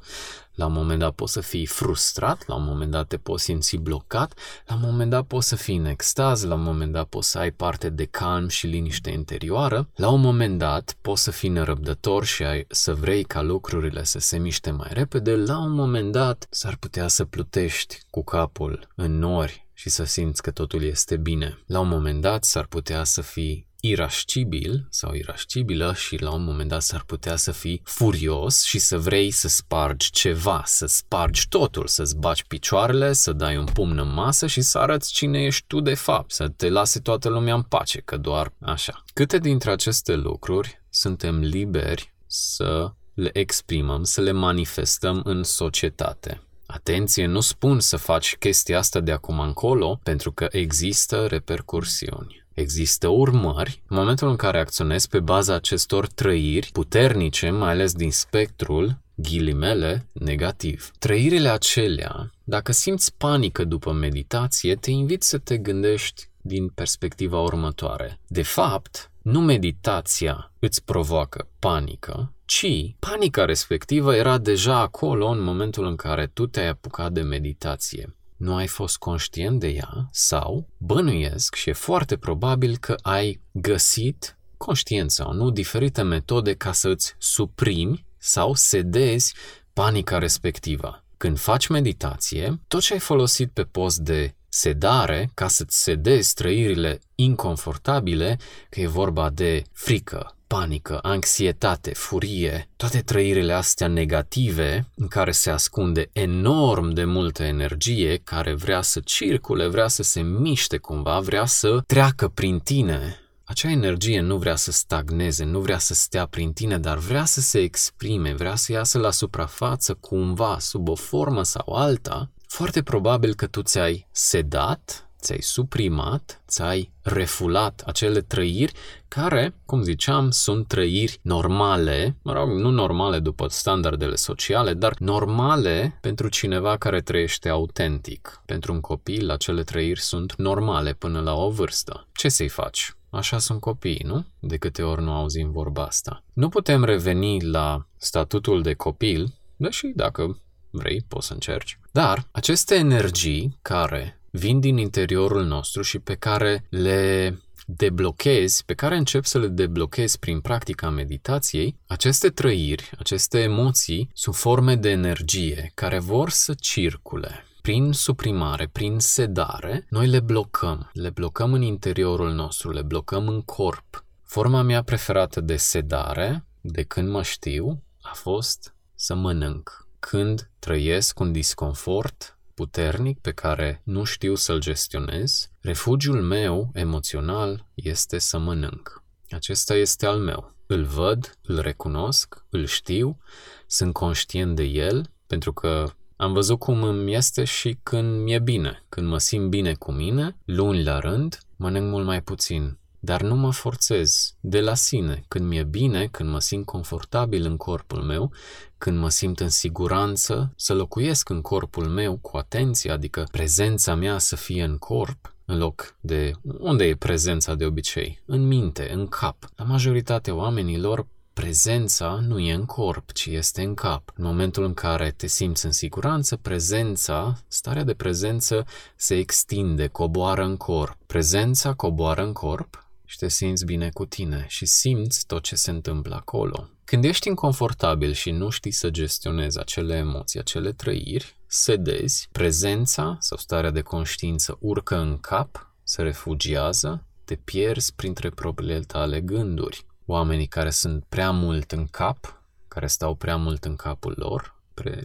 La 0.55 0.67
un 0.67 0.73
moment 0.73 0.99
dat 0.99 1.15
poți 1.15 1.33
să 1.33 1.41
fii 1.41 1.67
frustrat, 1.67 2.47
la 2.47 2.55
un 2.55 2.65
moment 2.65 2.91
dat 2.91 3.07
te 3.07 3.17
poți 3.17 3.45
simți 3.45 3.77
blocat, 3.77 4.39
la 4.67 4.75
un 4.75 4.81
moment 4.83 5.11
dat 5.11 5.25
poți 5.25 5.49
să 5.49 5.57
fii 5.57 5.77
în 5.77 5.85
extaz, 5.85 6.45
la 6.45 6.55
un 6.55 6.63
moment 6.63 6.93
dat 6.93 7.07
poți 7.07 7.31
să 7.31 7.39
ai 7.39 7.51
parte 7.51 7.89
de 7.89 8.05
calm 8.05 8.49
și 8.49 8.67
liniște 8.67 9.11
interioară, 9.11 9.89
la 9.95 10.11
un 10.11 10.21
moment 10.21 10.59
dat 10.59 10.97
poți 11.01 11.23
să 11.23 11.31
fii 11.31 11.49
nerăbdător 11.49 12.25
și 12.25 12.45
ai, 12.45 12.65
să 12.69 12.95
vrei 12.95 13.25
ca 13.25 13.43
lucrurile 13.43 14.05
să 14.05 14.19
se 14.19 14.39
miște 14.39 14.71
mai 14.71 14.91
repede, 14.93 15.37
la 15.37 15.59
un 15.59 15.73
moment 15.73 16.13
dat 16.13 16.47
s-ar 16.51 16.77
putea 16.77 17.09
să 17.09 17.25
plutești 17.25 18.01
cu 18.11 18.25
capul 18.25 18.89
în 18.95 19.19
nori 19.19 19.68
și 19.79 19.89
să 19.89 20.05
simți 20.05 20.43
că 20.43 20.51
totul 20.51 20.83
este 20.83 21.17
bine. 21.17 21.59
La 21.67 21.81
un 21.81 21.89
moment 21.89 22.21
dat 22.21 22.45
s-ar 22.45 22.67
putea 22.67 23.05
să 23.05 23.21
fii 23.21 23.67
irascibil 23.81 24.87
sau 24.91 25.15
irascibilă 25.15 25.95
și 25.95 26.23
la 26.23 26.31
un 26.31 26.45
moment 26.45 26.69
dat 26.69 26.83
s-ar 26.83 27.03
putea 27.07 27.37
să 27.37 27.53
fii 27.53 27.81
furios 27.85 28.63
și 28.63 28.79
să 28.79 28.99
vrei 28.99 29.31
să 29.31 29.49
spargi 29.49 30.11
ceva, 30.11 30.63
să 30.67 30.87
spargi 30.87 31.49
totul, 31.49 31.87
să-ți 31.87 32.17
bagi 32.17 32.45
picioarele, 32.47 33.13
să 33.13 33.33
dai 33.33 33.57
un 33.57 33.65
pumn 33.65 33.99
în 33.99 34.13
masă 34.13 34.47
și 34.47 34.61
să 34.61 34.79
arăți 34.79 35.13
cine 35.13 35.45
ești 35.45 35.65
tu 35.67 35.81
de 35.81 35.95
fapt, 35.95 36.33
să 36.33 36.49
te 36.49 36.69
lase 36.69 36.99
toată 37.01 37.29
lumea 37.29 37.55
în 37.55 37.63
pace, 37.63 38.01
că 38.01 38.17
doar 38.17 38.53
așa. 38.61 39.05
Câte 39.15 39.39
dintre 39.39 39.71
aceste 39.71 40.15
lucruri 40.15 40.83
suntem 40.91 41.41
liberi 41.41 42.15
să 42.27 42.93
le 43.15 43.31
exprimăm, 43.33 44.03
să 44.03 44.21
le 44.21 44.33
manifestăm 44.33 45.21
în 45.25 45.43
societate? 45.43 46.43
Atenție, 46.71 47.27
nu 47.27 47.41
spun 47.41 47.81
să 47.81 47.97
faci 47.97 48.37
chestia 48.37 48.79
asta 48.79 49.01
de 49.01 49.13
acum 49.13 49.41
încolo, 49.41 50.01
pentru 50.03 50.33
că 50.33 50.47
există 50.51 51.27
repercursiuni. 51.27 52.47
Există 52.55 53.09
urmări 53.09 53.83
în 53.87 53.97
momentul 53.97 54.29
în 54.29 54.37
care 54.37 54.59
acționezi 54.59 55.09
pe 55.09 55.21
baza 55.21 55.55
acestor 55.55 56.07
trăiri 56.07 56.71
puternice, 56.73 57.51
mai 57.51 57.71
ales 57.71 57.93
din 57.93 58.11
spectrul 58.11 58.99
ghilimele, 59.15 60.07
negativ. 60.13 60.91
Trăirile 60.99 61.49
acelea, 61.49 62.31
dacă 62.45 62.73
simți 62.73 63.15
panică 63.17 63.65
după 63.65 63.93
meditație, 63.93 64.75
te 64.75 64.91
invit 64.91 65.23
să 65.23 65.39
te 65.39 65.57
gândești 65.57 66.29
din 66.41 66.69
perspectiva 66.69 67.41
următoare. 67.41 68.19
De 68.27 68.43
fapt, 68.43 69.11
nu 69.29 69.41
meditația 69.41 70.53
îți 70.59 70.85
provoacă 70.85 71.49
panică, 71.59 72.33
ci 72.45 72.67
panica 72.99 73.45
respectivă 73.45 74.15
era 74.15 74.39
deja 74.39 74.79
acolo 74.79 75.29
în 75.29 75.43
momentul 75.43 75.87
în 75.87 75.97
care 75.97 76.27
tu 76.27 76.47
te-ai 76.47 76.69
apucat 76.69 77.13
de 77.13 77.21
meditație. 77.21 78.17
Nu 78.37 78.55
ai 78.55 78.67
fost 78.67 78.99
conștient 78.99 79.61
de 79.61 79.69
ea 79.69 80.09
sau 80.11 80.69
bănuiesc 80.77 81.55
și 81.55 81.69
e 81.69 81.73
foarte 81.73 82.17
probabil 82.17 82.77
că 82.77 82.95
ai 83.03 83.41
găsit 83.53 84.39
conștient 84.57 85.11
sau 85.11 85.33
nu 85.33 85.51
diferite 85.51 86.03
metode 86.03 86.55
ca 86.55 86.73
să 86.73 86.89
îți 86.89 87.15
suprimi 87.19 88.07
sau 88.19 88.55
sedezi 88.55 89.35
panica 89.73 90.19
respectivă. 90.19 91.05
Când 91.17 91.39
faci 91.39 91.67
meditație, 91.67 92.61
tot 92.69 92.81
ce 92.81 92.93
ai 92.93 92.99
folosit 92.99 93.51
pe 93.51 93.63
post 93.63 93.99
de 93.99 94.35
sedare 94.59 95.31
ca 95.35 95.49
să-ți 95.49 95.83
sedezi 95.83 96.35
trăirile 96.35 97.01
inconfortabile, 97.15 98.39
că 98.69 98.81
e 98.81 98.87
vorba 98.87 99.31
de 99.31 99.63
frică, 99.73 100.37
panică, 100.47 100.99
anxietate, 101.03 101.93
furie, 101.95 102.69
toate 102.77 103.01
trăirile 103.01 103.53
astea 103.53 103.87
negative 103.87 104.87
în 104.95 105.09
care 105.09 105.31
se 105.31 105.51
ascunde 105.51 106.09
enorm 106.13 106.91
de 106.91 107.05
multă 107.05 107.43
energie 107.43 108.21
care 108.25 108.55
vrea 108.55 108.83
să 108.83 109.01
circule, 109.01 109.67
vrea 109.67 109.89
să 109.89 110.03
se 110.03 110.21
miște 110.21 110.77
cumva, 110.77 111.21
vrea 111.21 111.45
să 111.45 111.83
treacă 111.87 112.29
prin 112.29 112.59
tine. 112.59 113.21
Acea 113.45 113.71
energie 113.71 114.21
nu 114.21 114.37
vrea 114.37 114.57
să 114.57 114.73
stagneze, 114.73 115.45
nu 115.45 115.61
vrea 115.61 115.79
să 115.79 115.95
stea 115.95 116.27
prin 116.27 116.53
tine, 116.53 116.79
dar 116.79 116.99
vrea 116.99 117.25
să 117.25 117.41
se 117.41 117.59
exprime, 117.59 118.35
vrea 118.35 118.55
să 118.55 118.73
iasă 118.73 118.99
la 118.99 119.11
suprafață 119.11 119.95
cumva, 119.95 120.57
sub 120.59 120.89
o 120.89 120.95
formă 120.95 121.43
sau 121.43 121.75
alta. 121.75 122.31
Foarte 122.49 122.83
probabil 122.83 123.35
că 123.35 123.47
tu 123.47 123.63
ți-ai 123.63 124.07
sedat 124.11 125.09
ți-ai 125.21 125.41
suprimat, 125.41 126.43
ți-ai 126.49 126.93
refulat 127.03 127.83
acele 127.87 128.21
trăiri 128.21 128.73
care, 129.09 129.55
cum 129.65 129.83
ziceam, 129.83 130.31
sunt 130.31 130.67
trăiri 130.67 131.19
normale, 131.23 132.17
mă 132.23 132.33
rog, 132.33 132.51
nu 132.51 132.71
normale 132.71 133.19
după 133.19 133.47
standardele 133.49 134.15
sociale, 134.15 134.75
dar 134.75 134.95
normale 134.99 135.99
pentru 136.01 136.29
cineva 136.29 136.77
care 136.77 137.01
trăiește 137.01 137.49
autentic. 137.49 138.43
Pentru 138.47 138.73
un 138.73 138.81
copil, 138.81 139.31
acele 139.31 139.63
trăiri 139.63 140.01
sunt 140.01 140.35
normale 140.37 140.93
până 140.93 141.21
la 141.21 141.35
o 141.35 141.51
vârstă. 141.51 142.07
Ce 142.13 142.29
să-i 142.29 142.49
faci? 142.49 142.93
Așa 143.11 143.39
sunt 143.39 143.61
copiii, 143.61 144.05
nu? 144.05 144.25
De 144.41 144.57
câte 144.57 144.83
ori 144.83 145.03
nu 145.03 145.13
auzim 145.13 145.51
vorba 145.51 145.85
asta. 145.85 146.25
Nu 146.33 146.49
putem 146.49 146.85
reveni 146.85 147.43
la 147.43 147.87
statutul 147.97 148.63
de 148.63 148.75
copil, 148.75 149.35
deși 149.57 149.93
dacă 149.95 150.41
vrei, 150.71 151.05
poți 151.09 151.27
să 151.27 151.33
încerci. 151.33 151.79
Dar 151.93 152.29
aceste 152.31 152.75
energii 152.75 153.59
care 153.63 154.21
vin 154.31 154.61
din 154.61 154.77
interiorul 154.77 155.45
nostru 155.45 155.83
și 155.83 155.99
pe 155.99 156.15
care 156.15 156.67
le 156.69 157.39
deblochezi, 157.67 158.65
pe 158.65 158.75
care 158.75 158.97
încep 158.97 159.25
să 159.25 159.39
le 159.39 159.47
deblochezi 159.47 160.19
prin 160.19 160.41
practica 160.41 160.91
meditației, 160.91 161.79
aceste 161.87 162.29
trăiri, 162.29 162.91
aceste 162.99 163.39
emoții 163.39 164.11
sunt 164.13 164.35
forme 164.35 164.75
de 164.75 164.91
energie 164.91 165.71
care 165.75 165.99
vor 165.99 166.31
să 166.31 166.55
circule. 166.61 167.45
Prin 167.63 167.93
suprimare, 167.93 168.69
prin 168.73 168.99
sedare, 168.99 169.87
noi 169.89 170.07
le 170.07 170.21
blocăm. 170.21 170.91
Le 170.93 171.11
blocăm 171.11 171.53
în 171.53 171.63
interiorul 171.63 172.33
nostru, 172.33 172.71
le 172.71 172.83
blocăm 172.83 173.29
în 173.29 173.43
corp. 173.43 174.05
Forma 174.25 174.63
mea 174.63 174.83
preferată 174.83 175.41
de 175.41 175.57
sedare, 175.57 176.47
de 176.61 176.83
când 176.83 177.09
mă 177.09 177.23
știu, 177.23 177.83
a 178.01 178.13
fost 178.15 178.75
să 178.95 179.15
mănânc. 179.15 179.88
Când 179.99 180.51
trăiesc 180.59 181.19
un 181.19 181.33
disconfort, 181.33 182.39
puternic 182.55 183.21
pe 183.21 183.33
care 183.33 183.81
nu 183.85 184.05
știu 184.05 184.35
să-l 184.35 184.59
gestionez, 184.59 185.51
refugiul 185.61 186.23
meu 186.23 186.71
emoțional 186.73 187.67
este 187.75 188.19
să 188.19 188.39
mănânc. 188.39 189.03
Acesta 189.31 189.75
este 189.75 190.07
al 190.07 190.19
meu. 190.19 190.55
Îl 190.67 190.85
văd, 190.85 191.39
îl 191.43 191.61
recunosc, 191.61 192.45
îl 192.49 192.67
știu, 192.67 193.19
sunt 193.67 193.93
conștient 193.93 194.57
de 194.57 194.63
el, 194.63 195.11
pentru 195.27 195.53
că 195.53 195.91
am 196.17 196.33
văzut 196.33 196.59
cum 196.59 196.83
îmi 196.83 197.15
este 197.15 197.45
și 197.45 197.79
când 197.83 198.23
mi-e 198.23 198.39
bine. 198.39 198.85
Când 198.89 199.07
mă 199.07 199.19
simt 199.19 199.49
bine 199.49 199.75
cu 199.75 199.93
mine, 199.93 200.37
luni 200.45 200.83
la 200.83 200.99
rând, 200.99 201.39
mănânc 201.57 201.91
mult 201.91 202.05
mai 202.05 202.23
puțin 202.23 202.79
dar 203.01 203.23
nu 203.23 203.35
mă 203.35 203.53
forțez 203.53 204.35
de 204.41 204.61
la 204.61 204.75
sine. 204.75 205.25
Când 205.29 205.49
mi-e 205.49 205.63
bine, 205.63 206.07
când 206.07 206.31
mă 206.31 206.41
simt 206.41 206.65
confortabil 206.65 207.45
în 207.45 207.57
corpul 207.57 208.03
meu, 208.03 208.33
când 208.79 208.99
mă 208.99 209.09
simt 209.09 209.41
în 209.41 209.49
siguranță, 209.49 210.53
să 210.57 210.75
locuiesc 210.75 211.29
în 211.29 211.41
corpul 211.41 211.87
meu 211.87 212.17
cu 212.17 212.37
atenție, 212.37 212.91
adică 212.91 213.27
prezența 213.31 213.95
mea 213.95 214.19
să 214.19 214.37
fie 214.37 214.65
în 214.65 214.79
corp, 214.79 215.35
în 215.45 215.59
loc 215.59 215.97
de 216.01 216.33
unde 216.59 216.85
e 216.85 216.95
prezența 216.95 217.55
de 217.55 217.65
obicei? 217.65 218.23
În 218.25 218.47
minte, 218.47 218.91
în 218.93 219.07
cap. 219.07 219.37
La 219.57 219.65
majoritatea 219.65 220.35
oamenilor, 220.35 221.07
prezența 221.33 222.21
nu 222.27 222.39
e 222.39 222.53
în 222.53 222.65
corp, 222.65 223.13
ci 223.13 223.27
este 223.27 223.63
în 223.63 223.75
cap. 223.75 224.13
În 224.17 224.25
momentul 224.25 224.65
în 224.65 224.75
care 224.75 225.11
te 225.17 225.27
simți 225.27 225.65
în 225.65 225.73
siguranță, 225.73 226.37
prezența, 226.37 227.39
starea 227.49 227.85
de 227.85 227.95
prezență 227.95 228.65
se 228.97 229.15
extinde, 229.17 229.87
coboară 229.87 230.45
în 230.45 230.57
corp. 230.57 230.97
Prezența 231.07 231.73
coboară 231.75 232.23
în 232.23 232.33
corp, 232.33 232.88
și 233.09 233.19
te 233.19 233.29
simți 233.29 233.65
bine 233.65 233.91
cu 233.91 234.07
tine 234.07 234.45
și 234.49 234.67
simți 234.67 235.27
tot 235.27 235.43
ce 235.43 235.57
se 235.57 235.71
întâmplă 235.71 236.15
acolo. 236.15 236.69
Când 236.85 237.05
ești 237.05 237.29
inconfortabil 237.29 238.13
și 238.13 238.31
nu 238.31 238.49
știi 238.51 238.71
să 238.71 238.91
gestionezi 238.91 239.59
acele 239.59 239.97
emoții, 239.97 240.41
acele 240.41 240.73
trăiri, 240.73 241.37
sedezi, 241.47 242.29
prezența 242.33 243.17
sau 243.21 243.39
starea 243.39 243.71
de 243.71 243.81
conștiință 243.81 244.57
urcă 244.61 244.97
în 244.97 245.19
cap, 245.19 245.75
se 245.83 246.03
refugiază, 246.03 247.07
te 247.25 247.35
pierzi 247.35 247.95
printre 247.95 248.31
propriile 248.31 248.81
tale 248.81 249.21
gânduri. 249.21 249.87
Oamenii 250.07 250.47
care 250.47 250.71
sunt 250.71 251.05
prea 251.09 251.31
mult 251.31 251.73
în 251.73 251.87
cap, 251.87 252.43
care 252.69 252.87
stau 252.87 253.15
prea 253.15 253.37
mult 253.37 253.65
în 253.65 253.77
capul 253.77 254.15
lor, 254.17 254.61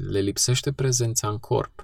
le 0.10 0.20
lipsește 0.20 0.72
prezența 0.72 1.28
în 1.30 1.38
corp, 1.38 1.82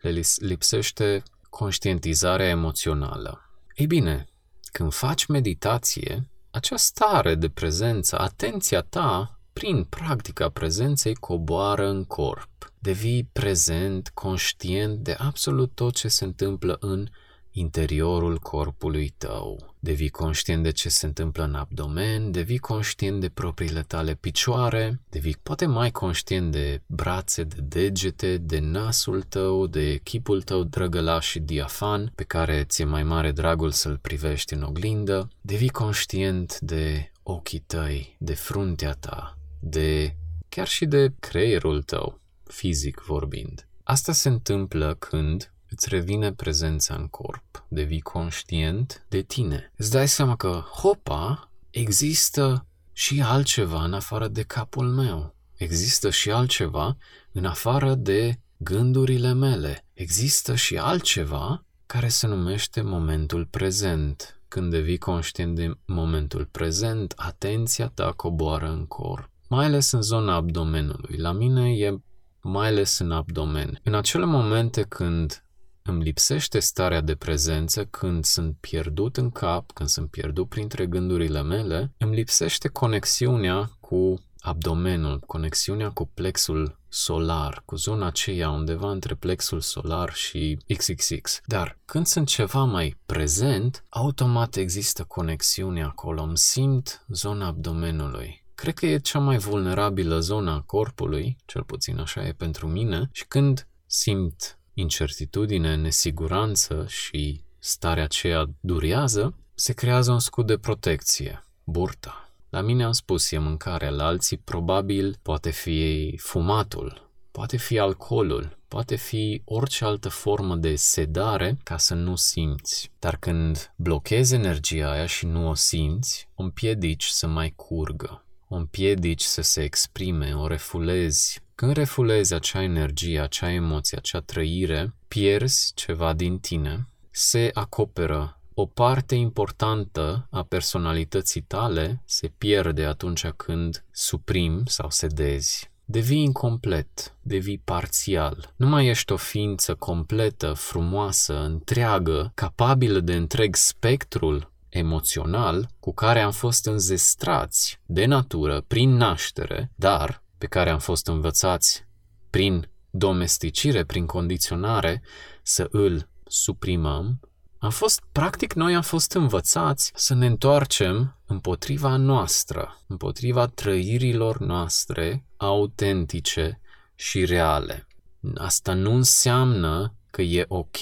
le 0.00 0.22
lipsește 0.38 1.22
conștientizarea 1.50 2.48
emoțională. 2.48 3.50
Ei 3.74 3.86
bine, 3.86 4.28
când 4.76 4.92
faci 4.92 5.26
meditație, 5.26 6.30
acea 6.50 6.76
stare 6.76 7.34
de 7.34 7.48
prezență, 7.48 8.18
atenția 8.18 8.80
ta, 8.80 9.40
prin 9.52 9.84
practica 9.84 10.48
prezenței, 10.48 11.14
coboară 11.14 11.88
în 11.88 12.04
corp. 12.04 12.72
Devii 12.78 13.28
prezent, 13.32 14.10
conștient 14.14 14.98
de 14.98 15.16
absolut 15.18 15.74
tot 15.74 15.94
ce 15.94 16.08
se 16.08 16.24
întâmplă 16.24 16.76
în 16.80 17.06
interiorul 17.50 18.38
corpului 18.38 19.08
tău. 19.08 19.73
Devii 19.84 20.10
conștient 20.10 20.62
de 20.62 20.70
ce 20.70 20.88
se 20.88 21.06
întâmplă 21.06 21.44
în 21.44 21.54
abdomen, 21.54 22.30
devii 22.30 22.58
conștient 22.58 23.20
de 23.20 23.28
propriile 23.28 23.82
tale 23.82 24.14
picioare, 24.14 25.00
devii 25.08 25.36
poate 25.42 25.66
mai 25.66 25.90
conștient 25.90 26.52
de 26.52 26.82
brațe, 26.86 27.42
de 27.42 27.60
degete, 27.60 28.36
de 28.36 28.58
nasul 28.58 29.22
tău, 29.22 29.66
de 29.66 29.96
chipul 29.96 30.42
tău 30.42 30.62
drăgălaș 30.62 31.26
și 31.26 31.38
diafan, 31.38 32.12
pe 32.14 32.22
care 32.22 32.64
ți-e 32.64 32.84
mai 32.84 33.02
mare 33.02 33.32
dragul 33.32 33.70
să-l 33.70 33.98
privești 33.98 34.54
în 34.54 34.62
oglindă, 34.62 35.28
devii 35.40 35.68
conștient 35.68 36.58
de 36.60 37.12
ochii 37.22 37.64
tăi, 37.66 38.16
de 38.18 38.34
fruntea 38.34 38.92
ta, 38.92 39.38
de 39.60 40.16
chiar 40.48 40.66
și 40.66 40.86
de 40.86 41.12
creierul 41.20 41.82
tău, 41.82 42.20
fizic 42.44 43.00
vorbind. 43.00 43.68
Asta 43.82 44.12
se 44.12 44.28
întâmplă 44.28 44.96
când 44.98 45.53
îți 45.74 45.88
revine 45.88 46.32
prezența 46.32 46.94
în 46.94 47.06
corp, 47.06 47.64
devii 47.68 48.00
conștient 48.00 49.06
de 49.08 49.22
tine. 49.22 49.72
Îți 49.76 49.90
dai 49.90 50.08
seama 50.08 50.36
că, 50.36 50.62
hopa, 50.76 51.50
există 51.70 52.66
și 52.92 53.22
altceva 53.22 53.84
în 53.84 53.92
afară 53.92 54.28
de 54.28 54.42
capul 54.42 54.88
meu. 54.88 55.34
Există 55.54 56.10
și 56.10 56.30
altceva 56.30 56.96
în 57.32 57.44
afară 57.44 57.94
de 57.94 58.40
gândurile 58.56 59.32
mele. 59.32 59.84
Există 59.92 60.54
și 60.54 60.76
altceva 60.76 61.64
care 61.86 62.08
se 62.08 62.26
numește 62.26 62.80
momentul 62.80 63.46
prezent. 63.46 64.40
Când 64.48 64.70
devii 64.70 64.98
conștient 64.98 65.54
de 65.54 65.70
momentul 65.86 66.48
prezent, 66.50 67.12
atenția 67.16 67.88
ta 67.88 68.12
coboară 68.16 68.68
în 68.68 68.86
corp. 68.86 69.30
Mai 69.48 69.64
ales 69.64 69.90
în 69.90 70.02
zona 70.02 70.34
abdomenului. 70.34 71.16
La 71.16 71.32
mine 71.32 71.70
e 71.70 71.98
mai 72.40 72.68
ales 72.68 72.98
în 72.98 73.12
abdomen. 73.12 73.80
În 73.82 73.94
acele 73.94 74.24
momente 74.24 74.82
când 74.82 75.43
îmi 75.88 76.02
lipsește 76.02 76.58
starea 76.58 77.00
de 77.00 77.14
prezență 77.14 77.84
când 77.84 78.24
sunt 78.24 78.56
pierdut 78.60 79.16
în 79.16 79.30
cap, 79.30 79.72
când 79.72 79.88
sunt 79.88 80.10
pierdut 80.10 80.48
printre 80.48 80.86
gândurile 80.86 81.42
mele, 81.42 81.92
îmi 81.98 82.14
lipsește 82.14 82.68
conexiunea 82.68 83.70
cu 83.80 84.20
abdomenul, 84.38 85.20
conexiunea 85.26 85.90
cu 85.90 86.10
plexul 86.14 86.78
solar, 86.88 87.62
cu 87.64 87.76
zona 87.76 88.06
aceea 88.06 88.50
undeva 88.50 88.90
între 88.90 89.14
plexul 89.14 89.60
solar 89.60 90.12
și 90.12 90.58
XXX. 90.76 91.40
Dar 91.46 91.78
când 91.84 92.06
sunt 92.06 92.28
ceva 92.28 92.64
mai 92.64 92.96
prezent, 93.06 93.84
automat 93.88 94.56
există 94.56 95.04
conexiune 95.04 95.82
acolo, 95.82 96.22
îmi 96.22 96.38
simt 96.38 97.04
zona 97.08 97.46
abdomenului. 97.46 98.44
Cred 98.54 98.74
că 98.74 98.86
e 98.86 98.98
cea 98.98 99.18
mai 99.18 99.38
vulnerabilă 99.38 100.18
zona 100.18 100.54
a 100.54 100.60
corpului, 100.60 101.36
cel 101.44 101.62
puțin 101.62 101.98
așa 101.98 102.26
e 102.26 102.32
pentru 102.32 102.66
mine, 102.66 103.08
și 103.12 103.26
când 103.26 103.68
simt 103.86 104.58
incertitudine, 104.74 105.76
nesiguranță 105.76 106.84
și 106.88 107.40
starea 107.58 108.04
aceea 108.04 108.50
durează, 108.60 109.34
se 109.54 109.72
creează 109.72 110.12
un 110.12 110.18
scut 110.18 110.46
de 110.46 110.56
protecție, 110.56 111.44
burta. 111.64 112.28
La 112.48 112.60
mine 112.60 112.84
am 112.84 112.92
spus 112.92 113.30
e 113.30 113.38
mâncarea, 113.38 113.90
la 113.90 114.06
alții 114.06 114.36
probabil 114.36 115.18
poate 115.22 115.50
fi 115.50 116.14
fumatul, 116.22 117.10
poate 117.30 117.56
fi 117.56 117.78
alcoolul, 117.78 118.58
poate 118.68 118.96
fi 118.96 119.42
orice 119.44 119.84
altă 119.84 120.08
formă 120.08 120.56
de 120.56 120.76
sedare 120.76 121.58
ca 121.62 121.76
să 121.76 121.94
nu 121.94 122.16
simți. 122.16 122.90
Dar 122.98 123.16
când 123.16 123.72
blochezi 123.76 124.34
energia 124.34 124.90
aia 124.90 125.06
și 125.06 125.26
nu 125.26 125.48
o 125.48 125.54
simți, 125.54 126.28
o 126.34 126.42
împiedici 126.42 127.04
să 127.04 127.26
mai 127.26 127.52
curgă, 127.56 128.24
o 128.48 128.54
împiedici 128.56 129.22
să 129.22 129.42
se 129.42 129.62
exprime, 129.62 130.34
o 130.34 130.46
refulezi, 130.46 131.42
când 131.54 131.72
refulezi 131.72 132.34
acea 132.34 132.62
energie, 132.62 133.20
acea 133.20 133.50
emoție, 133.50 133.98
acea 133.98 134.20
trăire, 134.20 134.94
pierzi 135.08 135.72
ceva 135.74 136.12
din 136.12 136.38
tine, 136.38 136.88
se 137.10 137.50
acoperă 137.52 138.38
o 138.54 138.66
parte 138.66 139.14
importantă 139.14 140.26
a 140.30 140.42
personalității 140.42 141.40
tale 141.40 142.02
se 142.04 142.32
pierde 142.38 142.84
atunci 142.84 143.26
când 143.26 143.84
suprim 143.90 144.62
sau 144.66 144.90
sedezi. 144.90 145.70
Devii 145.84 146.22
incomplet, 146.22 147.14
devii 147.22 147.60
parțial. 147.64 148.52
Nu 148.56 148.68
mai 148.68 148.86
ești 148.86 149.12
o 149.12 149.16
ființă 149.16 149.74
completă, 149.74 150.52
frumoasă, 150.52 151.38
întreagă, 151.38 152.32
capabilă 152.34 153.00
de 153.00 153.14
întreg 153.14 153.54
spectrul 153.54 154.52
emoțional 154.68 155.68
cu 155.80 155.94
care 155.94 156.20
am 156.20 156.30
fost 156.32 156.66
înzestrați 156.66 157.80
de 157.86 158.04
natură, 158.04 158.64
prin 158.66 158.96
naștere, 158.96 159.70
dar 159.74 160.22
pe 160.44 160.50
care 160.50 160.70
am 160.70 160.78
fost 160.78 161.06
învățați 161.06 161.84
prin 162.30 162.70
domesticire, 162.90 163.84
prin 163.84 164.06
condiționare, 164.06 165.02
să 165.42 165.68
îl 165.70 166.08
suprimăm, 166.26 167.20
am 167.58 167.70
fost, 167.70 168.02
practic, 168.12 168.52
noi 168.52 168.74
am 168.74 168.82
fost 168.82 169.12
învățați 169.12 169.92
să 169.94 170.14
ne 170.14 170.26
întoarcem 170.26 171.20
împotriva 171.26 171.96
noastră, 171.96 172.80
împotriva 172.86 173.46
trăirilor 173.46 174.38
noastre 174.38 175.26
autentice 175.36 176.60
și 176.94 177.24
reale. 177.24 177.86
Asta 178.34 178.74
nu 178.74 178.94
înseamnă 178.94 179.94
că 180.10 180.22
e 180.22 180.44
ok 180.48 180.78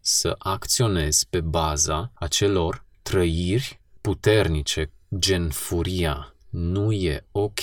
să 0.00 0.34
acționezi 0.38 1.28
pe 1.28 1.40
baza 1.40 2.12
acelor 2.14 2.84
trăiri 3.02 3.80
puternice, 4.00 4.92
gen 5.18 5.50
furia. 5.50 6.32
Nu 6.52 6.92
e 6.92 7.26
ok. 7.30 7.60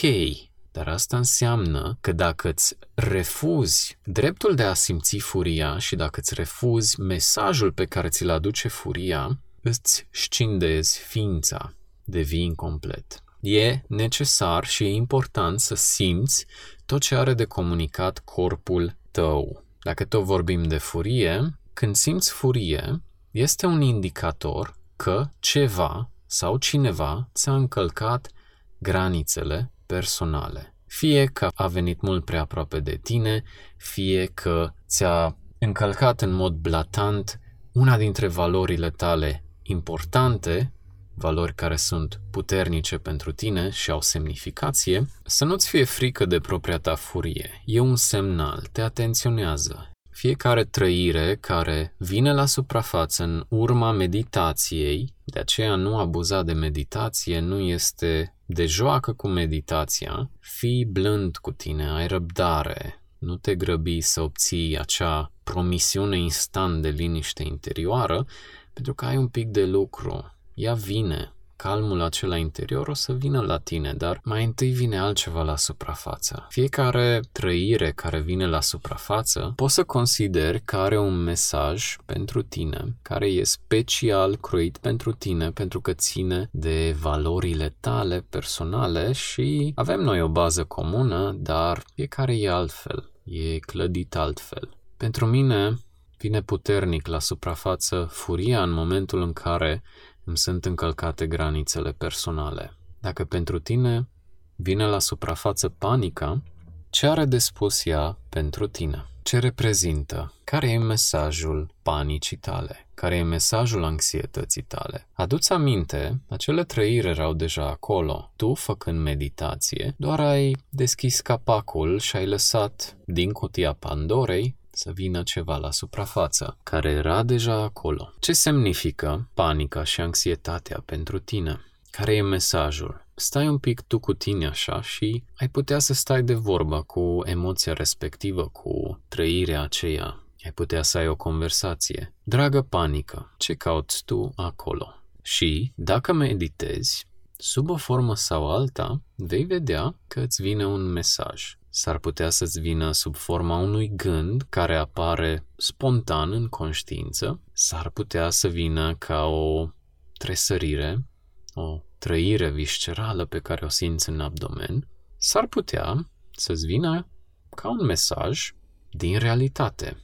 Dar 0.72 0.88
asta 0.88 1.18
înseamnă 1.18 1.98
că 2.02 2.12
dacă 2.12 2.50
îți 2.50 2.78
refuzi 2.94 3.98
dreptul 4.04 4.56
de 4.56 4.64
a 4.64 4.74
simți 4.74 5.18
furia 5.18 5.78
și 5.78 5.96
dacă 5.96 6.20
îți 6.20 6.34
refuzi 6.34 7.00
mesajul 7.00 7.72
pe 7.72 7.86
care 7.86 8.10
ți-l 8.10 8.30
aduce 8.30 8.68
furia, 8.68 9.40
îți 9.62 10.08
scindezi 10.12 11.00
ființa, 11.00 11.74
devii 12.04 12.44
incomplet. 12.44 13.24
E 13.40 13.82
necesar 13.88 14.66
și 14.66 14.84
e 14.84 14.94
important 14.94 15.60
să 15.60 15.76
simți 15.76 16.46
tot 16.86 17.02
ce 17.02 17.16
are 17.16 17.34
de 17.34 17.46
comunicat 17.46 18.20
corpul 18.20 18.96
tău. 19.12 19.64
Dacă 19.82 20.06
tot 20.06 20.24
vorbim 20.24 20.64
de 20.64 20.78
furie, 20.78 21.60
când 21.74 21.96
simți 21.96 22.32
furie, 22.32 23.02
este 23.32 23.66
un 23.66 23.82
indicator 23.82 24.76
că 24.96 25.30
ceva 25.40 26.10
sau 26.26 26.58
cineva 26.58 27.30
ți-a 27.34 27.56
încălcat 27.56 28.32
granițele 28.78 29.72
personale. 29.94 30.74
Fie 30.86 31.26
că 31.26 31.50
a 31.54 31.68
venit 31.68 32.02
mult 32.02 32.26
prea 32.26 32.42
aproape 32.42 32.80
de 32.80 33.00
tine, 33.04 33.44
fie 33.78 34.26
că 34.26 34.74
ți-a 34.88 35.38
încălcat 35.60 36.22
în 36.22 36.32
mod 36.32 36.54
blatant 36.54 37.40
una 37.72 37.98
dintre 37.98 38.28
valorile 38.28 38.90
tale 38.90 39.44
importante, 39.62 40.74
valori 41.14 41.56
care 41.56 41.76
sunt 41.76 42.22
puternice 42.32 42.98
pentru 42.98 43.32
tine 43.32 43.70
și 43.70 43.92
au 43.92 44.02
semnificație, 44.02 45.06
să 45.26 45.46
nu-ți 45.46 45.70
fie 45.70 45.84
frică 45.84 46.26
de 46.26 46.40
propria 46.40 46.78
ta 46.78 46.96
furie. 46.96 47.62
E 47.66 47.80
un 47.80 47.96
semnal, 47.96 48.68
te 48.72 48.82
atenționează. 48.82 49.92
Fiecare 50.20 50.64
trăire 50.64 51.36
care 51.36 51.96
vine 51.98 52.34
la 52.34 52.46
suprafață 52.46 53.24
în 53.24 53.46
urma 53.48 53.92
meditației, 53.92 55.14
de 55.24 55.40
aceea 55.40 55.76
nu 55.76 55.98
abuza 55.98 56.44
de 56.44 56.54
meditație, 56.54 57.40
nu 57.40 57.60
este 57.60 58.36
de 58.46 58.66
joacă 58.66 59.14
cu 59.14 59.28
meditația, 59.28 60.30
fii 60.40 60.86
blând 60.86 61.38
cu 61.38 61.52
tine, 61.52 61.90
ai 61.90 62.08
răbdare, 62.08 63.04
nu 63.18 63.36
te 63.36 63.56
grăbi 63.56 64.02
să 64.02 64.22
obții 64.22 64.80
acea 64.80 65.32
promisiune 65.44 66.18
instant 66.18 66.82
de 66.82 66.90
liniște 66.90 67.44
interioară, 67.44 68.26
pentru 68.74 68.94
că 68.94 69.06
ai 69.06 69.18
un 69.18 69.28
pic 69.28 69.48
de 69.48 69.66
lucru. 69.66 70.36
Ea 70.54 70.74
vine, 70.74 71.34
calmul 71.62 72.02
acela 72.02 72.38
interior 72.38 72.88
o 72.88 72.94
să 72.94 73.14
vină 73.14 73.42
la 73.42 73.58
tine, 73.58 73.94
dar 73.94 74.20
mai 74.24 74.44
întâi 74.44 74.70
vine 74.70 75.00
altceva 75.00 75.42
la 75.44 75.56
suprafață. 75.56 76.46
Fiecare 76.50 77.20
trăire 77.32 77.92
care 77.92 78.20
vine 78.20 78.48
la 78.48 78.62
suprafață 78.62 79.54
poți 79.56 79.74
să 79.74 79.84
consideri 79.84 80.62
că 80.66 80.78
are 80.78 81.00
un 81.00 81.16
mesaj 81.16 81.96
pentru 82.06 82.42
tine, 82.42 82.96
care 83.02 83.28
e 83.28 83.44
special 83.44 84.36
croit 84.36 84.78
pentru 84.78 85.12
tine, 85.12 85.52
pentru 85.52 85.82
că 85.82 85.94
ține 85.94 86.50
de 86.52 86.96
valorile 87.00 87.76
tale 87.80 88.26
personale 88.30 89.12
și 89.12 89.72
avem 89.76 90.00
noi 90.00 90.22
o 90.22 90.28
bază 90.28 90.64
comună, 90.64 91.36
dar 91.38 91.84
fiecare 91.96 92.38
e 92.38 92.50
altfel, 92.50 93.12
e 93.24 93.60
clădit 93.60 94.16
altfel. 94.16 94.70
Pentru 94.98 95.26
mine, 95.26 95.78
vine 96.18 96.42
puternic 96.42 97.08
la 97.08 97.20
suprafață 97.20 98.08
furia 98.12 98.64
în 98.64 98.72
momentul 98.72 99.22
în 99.22 99.34
care 99.34 99.84
îmi 100.30 100.38
sunt 100.38 100.66
încălcate 100.66 101.28
granițele 101.28 101.92
personale. 101.92 102.74
Dacă 103.00 103.26
pentru 103.26 103.60
tine 103.60 104.08
vine 104.56 104.86
la 104.86 105.00
suprafață 105.00 105.70
panica, 105.70 106.42
Ce 106.90 107.08
are 107.08 107.26
de 107.26 107.38
spus 107.38 107.86
ea 107.86 108.18
pentru 108.30 108.68
tine? 108.68 109.06
Ce 109.22 109.40
reprezintă? 109.40 110.34
Care 110.44 110.70
e 110.70 110.78
mesajul 110.78 111.74
panicii 111.82 112.38
tale? 112.38 112.88
Care 112.94 113.16
e 113.16 113.24
mesajul 113.24 113.84
anxietății 113.84 114.62
tale? 114.62 115.08
Aduți 115.14 115.52
aminte, 115.52 116.22
acele 116.28 116.64
trăiri 116.64 117.08
erau 117.08 117.34
deja 117.34 117.70
acolo. 117.70 118.32
Tu, 118.36 118.54
făcând 118.54 119.00
meditație, 119.00 119.94
doar 119.98 120.20
ai 120.20 120.56
deschis 120.70 121.22
capacul 121.22 122.00
și 122.00 122.16
ai 122.16 122.28
lăsat 122.28 122.98
din 123.06 123.32
cutia 123.32 123.74
Pandorei 123.74 124.56
să 124.80 124.92
vină 124.92 125.24
ceva 125.24 125.58
la 125.58 125.72
suprafață, 125.72 126.58
care 126.64 126.90
era 126.90 127.24
deja 127.24 127.54
acolo. 127.54 128.14
Ce 128.20 128.34
semnifică 128.34 129.30
panica 129.34 129.84
și 129.84 130.02
anxietatea 130.02 130.84
pentru 130.86 131.20
tine? 131.20 131.60
Care 131.92 132.16
e 132.16 132.22
mesajul? 132.22 133.06
Stai 133.16 133.48
un 133.48 133.58
pic 133.58 133.82
tu 133.82 134.00
cu 134.00 134.14
tine 134.14 134.48
așa 134.48 134.82
și 134.82 135.24
ai 135.38 135.50
putea 135.50 135.80
să 135.80 135.94
stai 135.94 136.24
de 136.24 136.34
vorbă 136.34 136.82
cu 136.84 137.22
emoția 137.24 137.74
respectivă, 137.74 138.48
cu 138.48 139.00
trăirea 139.08 139.62
aceea. 139.62 140.24
Ai 140.46 140.52
putea 140.52 140.82
să 140.82 140.98
ai 140.98 141.08
o 141.08 141.16
conversație. 141.16 142.14
Dragă 142.24 142.62
panică, 142.62 143.34
ce 143.38 143.54
cauți 143.54 144.04
tu 144.06 144.32
acolo? 144.36 144.94
Și, 145.22 145.72
dacă 145.76 146.14
meditezi, 146.14 147.06
sub 147.38 147.70
o 147.70 147.76
formă 147.76 148.16
sau 148.16 148.52
alta, 148.52 149.02
vei 149.16 149.44
vedea 149.44 149.96
că 150.08 150.20
îți 150.20 150.42
vine 150.42 150.66
un 150.66 150.82
mesaj. 150.82 151.58
S-ar 151.70 151.98
putea 151.98 152.30
să-ți 152.30 152.60
vină 152.60 152.92
sub 152.92 153.16
forma 153.16 153.58
unui 153.58 153.92
gând 153.96 154.46
care 154.50 154.76
apare 154.76 155.46
spontan 155.56 156.32
în 156.32 156.48
conștiință, 156.48 157.42
s-ar 157.54 157.90
putea 157.90 158.30
să 158.30 158.48
vină 158.48 158.96
ca 158.96 159.26
o 159.26 159.70
tresărire, 160.18 161.06
o 161.54 161.82
trăire 161.98 162.50
viscerală 162.50 163.26
pe 163.26 163.40
care 163.40 163.66
o 163.66 163.70
simți 163.70 164.10
în 164.10 164.20
abdomen, 164.20 164.88
s-ar 165.18 165.48
putea 165.48 166.10
să-ți 166.32 166.66
vină 166.66 167.08
ca 167.56 167.70
un 167.70 167.86
mesaj 167.86 168.52
din 168.92 169.18
realitate. 169.18 170.04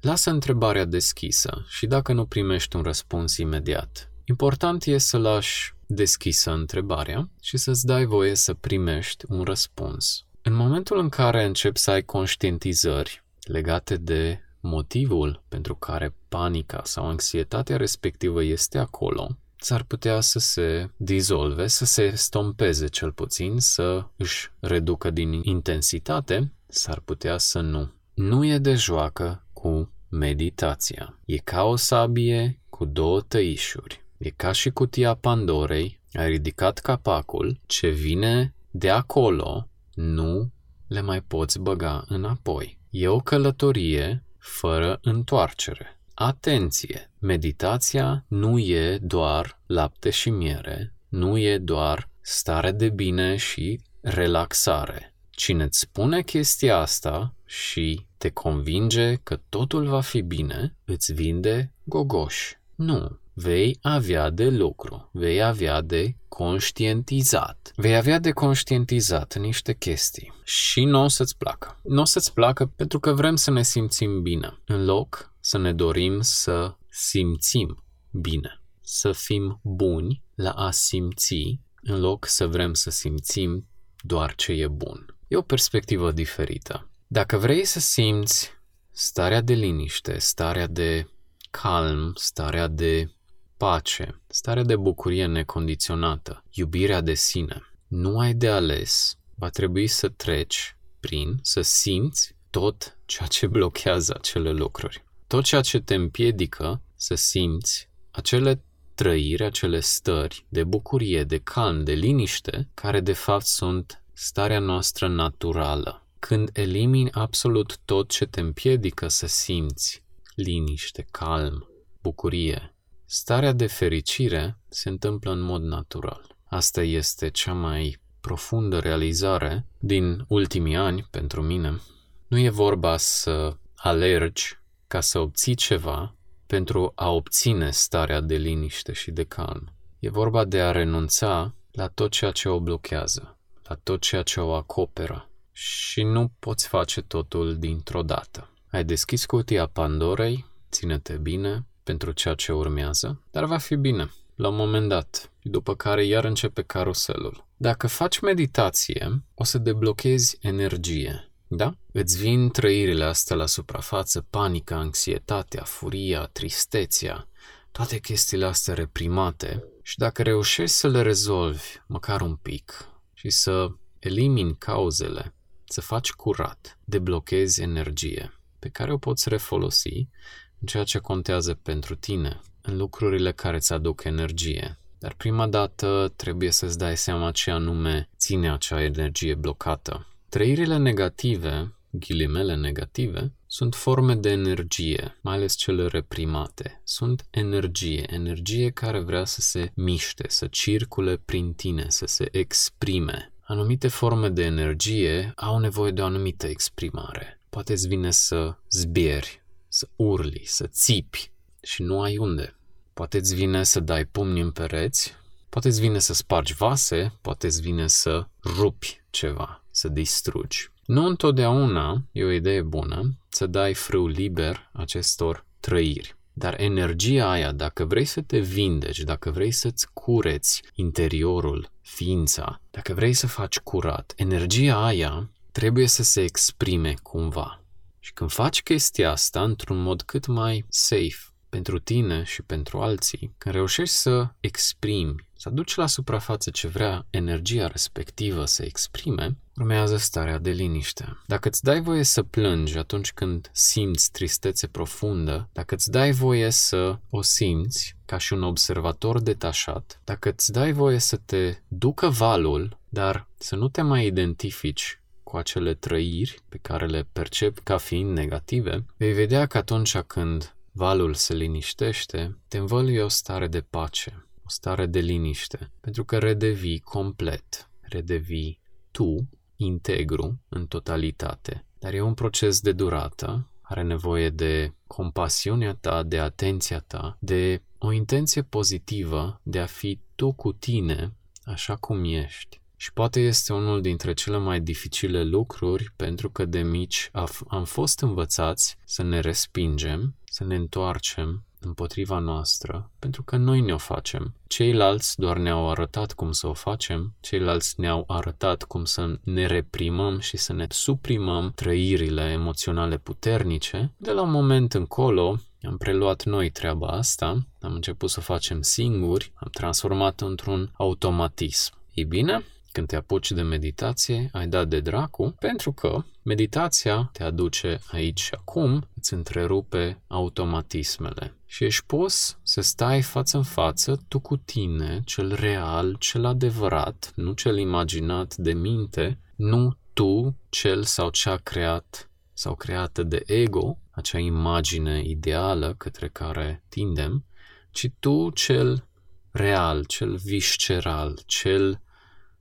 Lasă 0.00 0.30
întrebarea 0.30 0.84
deschisă 0.84 1.64
și 1.68 1.86
dacă 1.86 2.12
nu 2.12 2.26
primești 2.26 2.76
un 2.76 2.82
răspuns 2.82 3.36
imediat, 3.36 4.10
important 4.24 4.84
e 4.84 4.98
să 4.98 5.18
lași 5.18 5.74
deschisă 5.86 6.50
întrebarea 6.50 7.30
și 7.40 7.56
să-ți 7.56 7.86
dai 7.86 8.04
voie 8.04 8.34
să 8.34 8.54
primești 8.54 9.24
un 9.28 9.42
răspuns. 9.42 10.27
În 10.48 10.54
momentul 10.54 10.98
în 10.98 11.08
care 11.08 11.44
începi 11.44 11.78
să 11.78 11.90
ai 11.90 12.02
conștientizări 12.02 13.24
legate 13.40 13.96
de 13.96 14.40
motivul 14.60 15.42
pentru 15.48 15.74
care 15.74 16.14
panica 16.28 16.80
sau 16.84 17.06
anxietatea 17.06 17.76
respectivă 17.76 18.42
este 18.42 18.78
acolo, 18.78 19.36
s-ar 19.56 19.82
putea 19.82 20.20
să 20.20 20.38
se 20.38 20.90
dizolve, 20.96 21.66
să 21.66 21.84
se 21.84 22.12
stompeze 22.14 22.86
cel 22.86 23.12
puțin, 23.12 23.58
să 23.58 24.04
își 24.16 24.50
reducă 24.60 25.10
din 25.10 25.32
intensitate, 25.42 26.52
s-ar 26.66 27.00
putea 27.04 27.38
să 27.38 27.60
nu. 27.60 27.92
Nu 28.14 28.44
e 28.44 28.58
de 28.58 28.74
joacă 28.74 29.46
cu 29.52 29.92
meditația. 30.08 31.18
E 31.24 31.36
ca 31.36 31.62
o 31.62 31.76
sabie 31.76 32.60
cu 32.68 32.84
două 32.84 33.20
tăișuri. 33.20 34.04
E 34.18 34.30
ca 34.30 34.52
și 34.52 34.70
cutia 34.70 35.14
Pandorei, 35.14 36.00
ai 36.12 36.28
ridicat 36.28 36.78
capacul, 36.78 37.60
ce 37.66 37.88
vine 37.88 38.54
de 38.70 38.90
acolo, 38.90 39.68
nu 39.98 40.50
le 40.86 41.00
mai 41.00 41.22
poți 41.22 41.58
băga 41.58 42.04
înapoi. 42.08 42.78
E 42.90 43.08
o 43.08 43.18
călătorie 43.18 44.24
fără 44.38 44.98
întoarcere. 45.02 46.00
Atenție! 46.14 47.10
Meditația 47.18 48.24
nu 48.28 48.58
e 48.58 48.98
doar 48.98 49.60
lapte 49.66 50.10
și 50.10 50.30
miere, 50.30 50.94
nu 51.08 51.38
e 51.38 51.58
doar 51.58 52.08
stare 52.20 52.72
de 52.72 52.88
bine 52.88 53.36
și 53.36 53.80
relaxare. 54.00 55.14
Cine 55.30 55.64
îți 55.64 55.78
spune 55.78 56.22
chestia 56.22 56.76
asta 56.76 57.34
și 57.44 58.06
te 58.18 58.30
convinge 58.30 59.14
că 59.14 59.40
totul 59.48 59.86
va 59.86 60.00
fi 60.00 60.20
bine, 60.20 60.76
îți 60.84 61.12
vinde 61.12 61.72
gogoș. 61.84 62.52
Nu, 62.74 63.18
vei 63.40 63.78
avea 63.82 64.30
de 64.30 64.48
lucru, 64.48 65.08
vei 65.12 65.42
avea 65.42 65.80
de 65.80 66.16
conștientizat. 66.28 67.72
Vei 67.76 67.96
avea 67.96 68.18
de 68.18 68.30
conștientizat 68.30 69.36
niște 69.36 69.74
chestii 69.74 70.32
și 70.44 70.84
nu 70.84 71.02
o 71.02 71.08
să-ți 71.08 71.36
placă. 71.36 71.80
Nu 71.82 72.00
o 72.00 72.04
să-ți 72.04 72.32
placă 72.32 72.66
pentru 72.66 73.00
că 73.00 73.12
vrem 73.12 73.36
să 73.36 73.50
ne 73.50 73.62
simțim 73.62 74.22
bine, 74.22 74.58
în 74.66 74.84
loc 74.84 75.32
să 75.40 75.58
ne 75.58 75.72
dorim 75.72 76.20
să 76.20 76.76
simțim 76.88 77.84
bine, 78.10 78.60
să 78.80 79.12
fim 79.12 79.60
buni 79.62 80.22
la 80.34 80.50
a 80.50 80.70
simți, 80.70 81.60
în 81.82 82.00
loc 82.00 82.26
să 82.26 82.46
vrem 82.46 82.74
să 82.74 82.90
simțim 82.90 83.68
doar 84.00 84.34
ce 84.34 84.52
e 84.52 84.68
bun. 84.68 85.16
E 85.28 85.36
o 85.36 85.42
perspectivă 85.42 86.12
diferită. 86.12 86.90
Dacă 87.06 87.36
vrei 87.36 87.64
să 87.64 87.80
simți 87.80 88.50
starea 88.90 89.40
de 89.40 89.54
liniște, 89.54 90.18
starea 90.18 90.66
de 90.66 91.08
calm, 91.50 92.12
starea 92.14 92.66
de 92.66 93.12
pace, 93.58 94.20
starea 94.26 94.62
de 94.62 94.76
bucurie 94.76 95.26
necondiționată, 95.26 96.44
iubirea 96.50 97.00
de 97.00 97.14
sine, 97.14 97.62
nu 97.88 98.18
ai 98.18 98.34
de 98.34 98.48
ales, 98.48 99.18
va 99.34 99.48
trebui 99.48 99.86
să 99.86 100.08
treci 100.08 100.76
prin, 101.00 101.38
să 101.42 101.60
simți 101.60 102.36
tot 102.50 102.98
ceea 103.04 103.28
ce 103.28 103.46
blochează 103.46 104.14
acele 104.18 104.50
lucruri. 104.50 105.04
Tot 105.26 105.44
ceea 105.44 105.60
ce 105.60 105.78
te 105.78 105.94
împiedică 105.94 106.82
să 106.94 107.14
simți 107.14 107.88
acele 108.10 108.62
trăiri, 108.94 109.44
acele 109.44 109.80
stări 109.80 110.46
de 110.48 110.64
bucurie, 110.64 111.24
de 111.24 111.38
calm, 111.38 111.84
de 111.84 111.92
liniște, 111.92 112.68
care 112.74 113.00
de 113.00 113.12
fapt 113.12 113.44
sunt 113.44 114.02
starea 114.12 114.58
noastră 114.58 115.08
naturală. 115.08 116.06
Când 116.18 116.50
elimini 116.52 117.12
absolut 117.12 117.78
tot 117.84 118.08
ce 118.08 118.24
te 118.24 118.40
împiedică 118.40 119.08
să 119.08 119.26
simți 119.26 120.02
liniște, 120.34 121.06
calm, 121.10 121.68
bucurie, 122.02 122.74
starea 123.10 123.52
de 123.52 123.66
fericire 123.66 124.56
se 124.68 124.88
întâmplă 124.88 125.30
în 125.30 125.40
mod 125.40 125.62
natural. 125.62 126.36
Asta 126.44 126.82
este 126.82 127.28
cea 127.30 127.52
mai 127.52 128.00
profundă 128.20 128.78
realizare 128.78 129.66
din 129.78 130.24
ultimii 130.26 130.76
ani 130.76 131.06
pentru 131.10 131.42
mine. 131.42 131.80
Nu 132.26 132.38
e 132.38 132.50
vorba 132.50 132.96
să 132.96 133.56
alergi 133.74 134.58
ca 134.86 135.00
să 135.00 135.18
obții 135.18 135.54
ceva 135.54 136.14
pentru 136.46 136.92
a 136.94 137.10
obține 137.10 137.70
starea 137.70 138.20
de 138.20 138.36
liniște 138.36 138.92
și 138.92 139.10
de 139.10 139.24
calm. 139.24 139.72
E 139.98 140.10
vorba 140.10 140.44
de 140.44 140.60
a 140.60 140.70
renunța 140.70 141.54
la 141.70 141.86
tot 141.86 142.10
ceea 142.10 142.30
ce 142.30 142.48
o 142.48 142.60
blochează, 142.60 143.38
la 143.62 143.74
tot 143.82 144.00
ceea 144.00 144.22
ce 144.22 144.40
o 144.40 144.52
acoperă 144.52 145.28
și 145.52 146.02
nu 146.02 146.32
poți 146.38 146.68
face 146.68 147.00
totul 147.02 147.58
dintr-o 147.58 148.02
dată. 148.02 148.50
Ai 148.70 148.84
deschis 148.84 149.24
cutia 149.24 149.66
Pandorei, 149.66 150.46
ține-te 150.70 151.16
bine 151.16 151.66
pentru 151.88 152.12
ceea 152.12 152.34
ce 152.34 152.52
urmează, 152.52 153.22
dar 153.30 153.44
va 153.44 153.58
fi 153.58 153.74
bine 153.76 154.10
la 154.34 154.48
un 154.48 154.56
moment 154.56 154.88
dat, 154.88 155.32
după 155.42 155.74
care 155.74 156.04
iar 156.04 156.24
începe 156.24 156.62
caruselul. 156.62 157.46
Dacă 157.56 157.86
faci 157.86 158.20
meditație, 158.20 159.22
o 159.34 159.44
să 159.44 159.58
deblochezi 159.58 160.38
energie, 160.40 161.30
da? 161.46 161.74
Îți 161.92 162.18
vin 162.18 162.50
trăirile 162.50 163.04
astea 163.04 163.36
la 163.36 163.46
suprafață, 163.46 164.26
panica, 164.30 164.76
anxietatea, 164.76 165.62
furia, 165.62 166.28
tristețea, 166.32 167.28
toate 167.72 167.98
chestiile 167.98 168.44
astea 168.44 168.74
reprimate 168.74 169.64
și 169.82 169.98
dacă 169.98 170.22
reușești 170.22 170.76
să 170.76 170.88
le 170.88 171.02
rezolvi 171.02 171.80
măcar 171.86 172.20
un 172.20 172.34
pic 172.34 172.88
și 173.14 173.30
să 173.30 173.68
elimini 173.98 174.56
cauzele, 174.58 175.34
să 175.64 175.80
faci 175.80 176.12
curat, 176.12 176.78
deblochezi 176.84 177.62
energie 177.62 178.32
pe 178.58 178.68
care 178.68 178.92
o 178.92 178.98
poți 178.98 179.28
refolosi 179.28 180.08
în 180.47 180.47
ceea 180.66 180.84
ce 180.84 180.98
contează 180.98 181.54
pentru 181.54 181.94
tine, 181.94 182.40
în 182.62 182.76
lucrurile 182.76 183.32
care 183.32 183.56
îți 183.56 183.72
aduc 183.72 184.04
energie. 184.04 184.78
Dar 184.98 185.14
prima 185.16 185.46
dată 185.46 186.12
trebuie 186.16 186.50
să-ți 186.50 186.78
dai 186.78 186.96
seama 186.96 187.30
ce 187.30 187.50
anume 187.50 188.08
ține 188.16 188.52
acea 188.52 188.82
energie 188.82 189.34
blocată 189.34 190.06
Trăirile 190.28 190.76
negative, 190.76 191.74
ghilimele 191.90 192.54
negative, 192.54 193.32
sunt 193.46 193.74
forme 193.74 194.14
de 194.14 194.30
energie, 194.30 195.18
mai 195.20 195.34
ales 195.34 195.54
cele 195.54 195.86
reprimate. 195.86 196.80
Sunt 196.84 197.26
energie, 197.30 198.06
energie 198.10 198.70
care 198.70 198.98
vrea 198.98 199.24
să 199.24 199.40
se 199.40 199.72
miște, 199.74 200.24
să 200.28 200.46
circule 200.46 201.16
prin 201.16 201.52
tine, 201.52 201.86
să 201.88 202.06
se 202.06 202.28
exprime. 202.30 203.32
Anumite 203.40 203.88
forme 203.88 204.28
de 204.28 204.42
energie 204.44 205.32
au 205.36 205.58
nevoie 205.58 205.90
de 205.90 206.00
o 206.00 206.04
anumită 206.04 206.46
exprimare. 206.46 207.40
Poate 207.48 207.72
îți 207.72 207.88
vine 207.88 208.10
să 208.10 208.56
zbieri, 208.70 209.42
să 209.68 209.88
urli, 209.96 210.42
să 210.44 210.66
țipi 210.66 211.30
și 211.62 211.82
nu 211.82 212.00
ai 212.00 212.18
unde. 212.18 212.56
Poate 212.92 213.18
îți 213.18 213.34
vine 213.34 213.62
să 213.62 213.80
dai 213.80 214.04
pumni 214.04 214.40
în 214.40 214.50
pereți, 214.50 215.14
poate 215.48 215.68
îți 215.68 215.80
vine 215.80 215.98
să 215.98 216.14
spargi 216.14 216.54
vase, 216.54 217.12
poate 217.20 217.46
îți 217.46 217.60
vine 217.60 217.86
să 217.86 218.26
rupi 218.44 219.00
ceva 219.10 219.64
să 219.70 219.88
distrugi. 219.88 220.70
Nu 220.86 221.06
întotdeauna 221.06 222.04
e 222.12 222.24
o 222.24 222.30
idee 222.30 222.62
bună 222.62 223.18
să 223.28 223.46
dai 223.46 223.74
frâu 223.74 224.06
liber 224.06 224.70
acestor 224.72 225.46
trăiri. 225.60 226.16
Dar 226.32 226.60
energia 226.60 227.30
aia, 227.30 227.52
dacă 227.52 227.84
vrei 227.84 228.04
să 228.04 228.20
te 228.20 228.38
vindeci, 228.38 228.98
dacă 228.98 229.30
vrei 229.30 229.50
să-ți 229.50 229.92
cureți 229.92 230.62
interiorul, 230.74 231.70
ființa, 231.80 232.60
dacă 232.70 232.94
vrei 232.94 233.12
să 233.12 233.26
faci 233.26 233.58
curat, 233.58 234.12
energia 234.16 234.84
aia 234.84 235.30
trebuie 235.52 235.86
să 235.86 236.02
se 236.02 236.20
exprime 236.20 236.94
cumva. 237.02 237.62
Și 237.98 238.12
când 238.12 238.30
faci 238.30 238.62
chestia 238.62 239.10
asta 239.10 239.42
într-un 239.42 239.82
mod 239.82 240.02
cât 240.02 240.26
mai 240.26 240.64
safe 240.68 241.28
pentru 241.48 241.78
tine 241.78 242.22
și 242.22 242.42
pentru 242.42 242.80
alții, 242.80 243.34
când 243.38 243.54
reușești 243.54 243.94
să 243.94 244.28
exprimi, 244.40 245.26
să 245.36 245.48
aduci 245.48 245.74
la 245.74 245.86
suprafață 245.86 246.50
ce 246.50 246.66
vrea 246.66 247.06
energia 247.10 247.66
respectivă 247.66 248.44
să 248.44 248.64
exprime, 248.64 249.36
urmează 249.56 249.96
starea 249.96 250.38
de 250.38 250.50
liniște. 250.50 251.22
Dacă 251.26 251.48
îți 251.48 251.62
dai 251.62 251.80
voie 251.80 252.02
să 252.02 252.22
plângi 252.22 252.78
atunci 252.78 253.12
când 253.12 253.50
simți 253.52 254.10
tristețe 254.10 254.66
profundă, 254.66 255.48
dacă 255.52 255.74
îți 255.74 255.90
dai 255.90 256.10
voie 256.10 256.50
să 256.50 256.98
o 257.10 257.22
simți 257.22 257.96
ca 258.06 258.18
și 258.18 258.32
un 258.32 258.42
observator 258.42 259.20
detașat, 259.20 260.00
dacă 260.04 260.28
îți 260.28 260.52
dai 260.52 260.72
voie 260.72 260.98
să 260.98 261.16
te 261.16 261.56
ducă 261.68 262.08
valul, 262.08 262.78
dar 262.88 263.28
să 263.38 263.56
nu 263.56 263.68
te 263.68 263.82
mai 263.82 264.06
identifici 264.06 264.97
cu 265.28 265.36
acele 265.36 265.74
trăiri 265.74 266.38
pe 266.48 266.58
care 266.62 266.86
le 266.86 267.08
percep 267.12 267.58
ca 267.58 267.76
fiind 267.76 268.16
negative, 268.16 268.84
vei 268.96 269.12
vedea 269.12 269.46
că 269.46 269.58
atunci 269.58 269.98
când 269.98 270.56
valul 270.72 271.14
se 271.14 271.34
liniștește, 271.34 272.38
te 272.48 272.58
învăluie 272.58 273.02
o 273.02 273.08
stare 273.08 273.46
de 273.46 273.60
pace, 273.60 274.26
o 274.44 274.48
stare 274.48 274.86
de 274.86 274.98
liniște, 274.98 275.70
pentru 275.80 276.04
că 276.04 276.18
redevii 276.18 276.78
complet, 276.78 277.70
redevii 277.80 278.60
tu, 278.90 279.28
integru, 279.56 280.40
în 280.48 280.66
totalitate. 280.66 281.64
Dar 281.78 281.94
e 281.94 282.00
un 282.00 282.14
proces 282.14 282.60
de 282.60 282.72
durată, 282.72 283.50
are 283.60 283.82
nevoie 283.82 284.30
de 284.30 284.72
compasiunea 284.86 285.74
ta, 285.74 286.02
de 286.02 286.18
atenția 286.18 286.78
ta, 286.78 287.16
de 287.20 287.62
o 287.78 287.92
intenție 287.92 288.42
pozitivă 288.42 289.40
de 289.42 289.58
a 289.58 289.66
fi 289.66 290.00
tu 290.14 290.32
cu 290.32 290.52
tine 290.52 291.16
așa 291.44 291.76
cum 291.76 292.04
ești. 292.04 292.60
Și 292.80 292.92
poate 292.92 293.20
este 293.20 293.52
unul 293.52 293.80
dintre 293.80 294.12
cele 294.12 294.36
mai 294.36 294.60
dificile 294.60 295.24
lucruri 295.24 295.92
pentru 295.96 296.30
că 296.30 296.44
de 296.44 296.62
mici 296.62 297.10
am 297.48 297.64
fost 297.64 298.00
învățați 298.00 298.76
să 298.84 299.02
ne 299.02 299.20
respingem, 299.20 300.14
să 300.24 300.44
ne 300.44 300.54
întoarcem 300.54 301.42
împotriva 301.60 302.18
noastră, 302.18 302.90
pentru 302.98 303.22
că 303.22 303.36
noi 303.36 303.60
ne-o 303.60 303.78
facem. 303.78 304.34
Ceilalți 304.46 305.18
doar 305.20 305.36
ne-au 305.36 305.70
arătat 305.70 306.12
cum 306.12 306.32
să 306.32 306.46
o 306.46 306.52
facem, 306.52 307.14
ceilalți 307.20 307.80
ne-au 307.80 308.04
arătat 308.06 308.62
cum 308.62 308.84
să 308.84 309.18
ne 309.22 309.46
reprimăm 309.46 310.18
și 310.18 310.36
să 310.36 310.52
ne 310.52 310.66
suprimăm 310.68 311.52
trăirile 311.54 312.22
emoționale 312.22 312.98
puternice. 312.98 313.92
De 313.96 314.12
la 314.12 314.22
un 314.22 314.30
moment 314.30 314.74
încolo, 314.74 315.40
am 315.62 315.76
preluat 315.76 316.24
noi 316.24 316.50
treaba 316.50 316.86
asta, 316.86 317.46
am 317.60 317.74
început 317.74 318.10
să 318.10 318.16
o 318.18 318.22
facem 318.22 318.62
singuri, 318.62 319.32
am 319.34 319.48
transformat 319.50 320.20
într-un 320.20 320.70
automatism. 320.76 321.72
Ei 321.94 322.04
bine, 322.04 322.44
când 322.72 322.86
te 322.86 322.96
apuci 322.96 323.30
de 323.30 323.42
meditație, 323.42 324.28
ai 324.32 324.46
dat 324.46 324.68
de 324.68 324.80
dracu, 324.80 325.34
pentru 325.38 325.72
că 325.72 326.04
meditația 326.22 327.10
te 327.12 327.22
aduce 327.22 327.78
aici 327.90 328.20
și 328.20 328.34
acum, 328.34 328.88
îți 328.94 329.14
întrerupe 329.14 330.02
automatismele. 330.06 331.36
Și 331.46 331.64
ești 331.64 331.84
pus 331.86 332.38
să 332.42 332.60
stai 332.60 333.02
față 333.02 333.36
în 333.36 333.42
față 333.42 334.04
tu 334.08 334.20
cu 334.20 334.36
tine, 334.36 335.00
cel 335.04 335.34
real, 335.34 335.96
cel 335.98 336.24
adevărat, 336.24 337.12
nu 337.14 337.32
cel 337.32 337.58
imaginat 337.58 338.36
de 338.36 338.52
minte, 338.52 339.18
nu 339.36 339.76
tu, 339.92 340.36
cel 340.48 340.82
sau 340.82 341.10
cea 341.10 341.36
creat 341.36 342.10
sau 342.32 342.54
creată 342.54 343.02
de 343.02 343.22
ego, 343.26 343.78
acea 343.90 344.18
imagine 344.18 345.02
ideală 345.04 345.74
către 345.78 346.08
care 346.08 346.64
tindem, 346.68 347.24
ci 347.70 347.86
tu 347.98 348.30
cel 348.30 348.88
real, 349.30 349.84
cel 349.84 350.16
visceral, 350.16 351.18
cel 351.26 351.80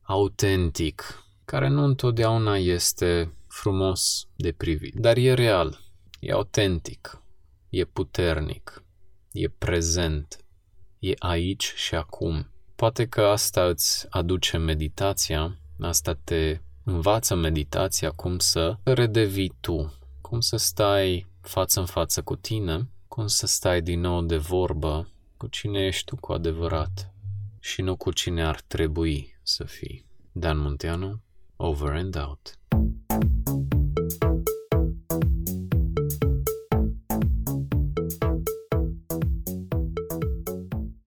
autentic, 0.08 1.24
care 1.46 1.67
nu 1.67 1.84
întotdeauna 1.84 2.58
este 2.58 3.34
frumos 3.48 4.28
de 4.36 4.52
privit, 4.52 4.93
dar 4.96 5.17
e 5.17 5.34
real, 5.34 5.80
e 6.20 6.32
autentic, 6.32 7.22
e 7.70 7.86
puternic, 7.86 8.84
e 9.32 9.48
prezent, 9.48 10.38
e 11.00 11.13
aici 11.17 11.74
și 11.76 11.96
acum. 11.96 12.52
Poate 12.76 13.08
că 13.08 13.22
asta 13.22 13.65
îți 13.65 14.06
aduce 14.10 14.58
meditația, 14.58 15.58
asta 15.80 16.13
te 16.24 16.60
învață 16.84 17.36
meditația 17.36 18.12
cum 18.12 18.39
să 18.39 18.78
redevii 18.84 19.56
tu, 19.60 19.93
cum 20.22 20.39
să 20.39 20.58
stai 20.58 21.28
față 21.41 21.80
în 21.80 21.86
față 21.86 22.22
cu 22.22 22.36
tine, 22.36 22.89
cum 23.08 23.28
să 23.28 23.46
stai 23.46 23.82
din 23.82 24.00
nou 24.00 24.22
de 24.22 24.38
vorbă 24.38 25.10
cu 25.38 25.48
cine 25.48 25.86
ești 25.86 26.06
tu 26.06 26.15
cu 26.15 26.32
adevărat 26.32 27.13
și 27.60 27.82
nu 27.82 27.96
cu 27.96 28.12
cine 28.12 28.43
ar 28.43 28.62
trebui 28.67 29.37
să 29.48 29.64
fii. 29.64 30.06
Dan 30.32 30.58
Munteanu, 30.58 31.22
over 31.56 31.92
and 31.92 32.16
out. 32.16 32.57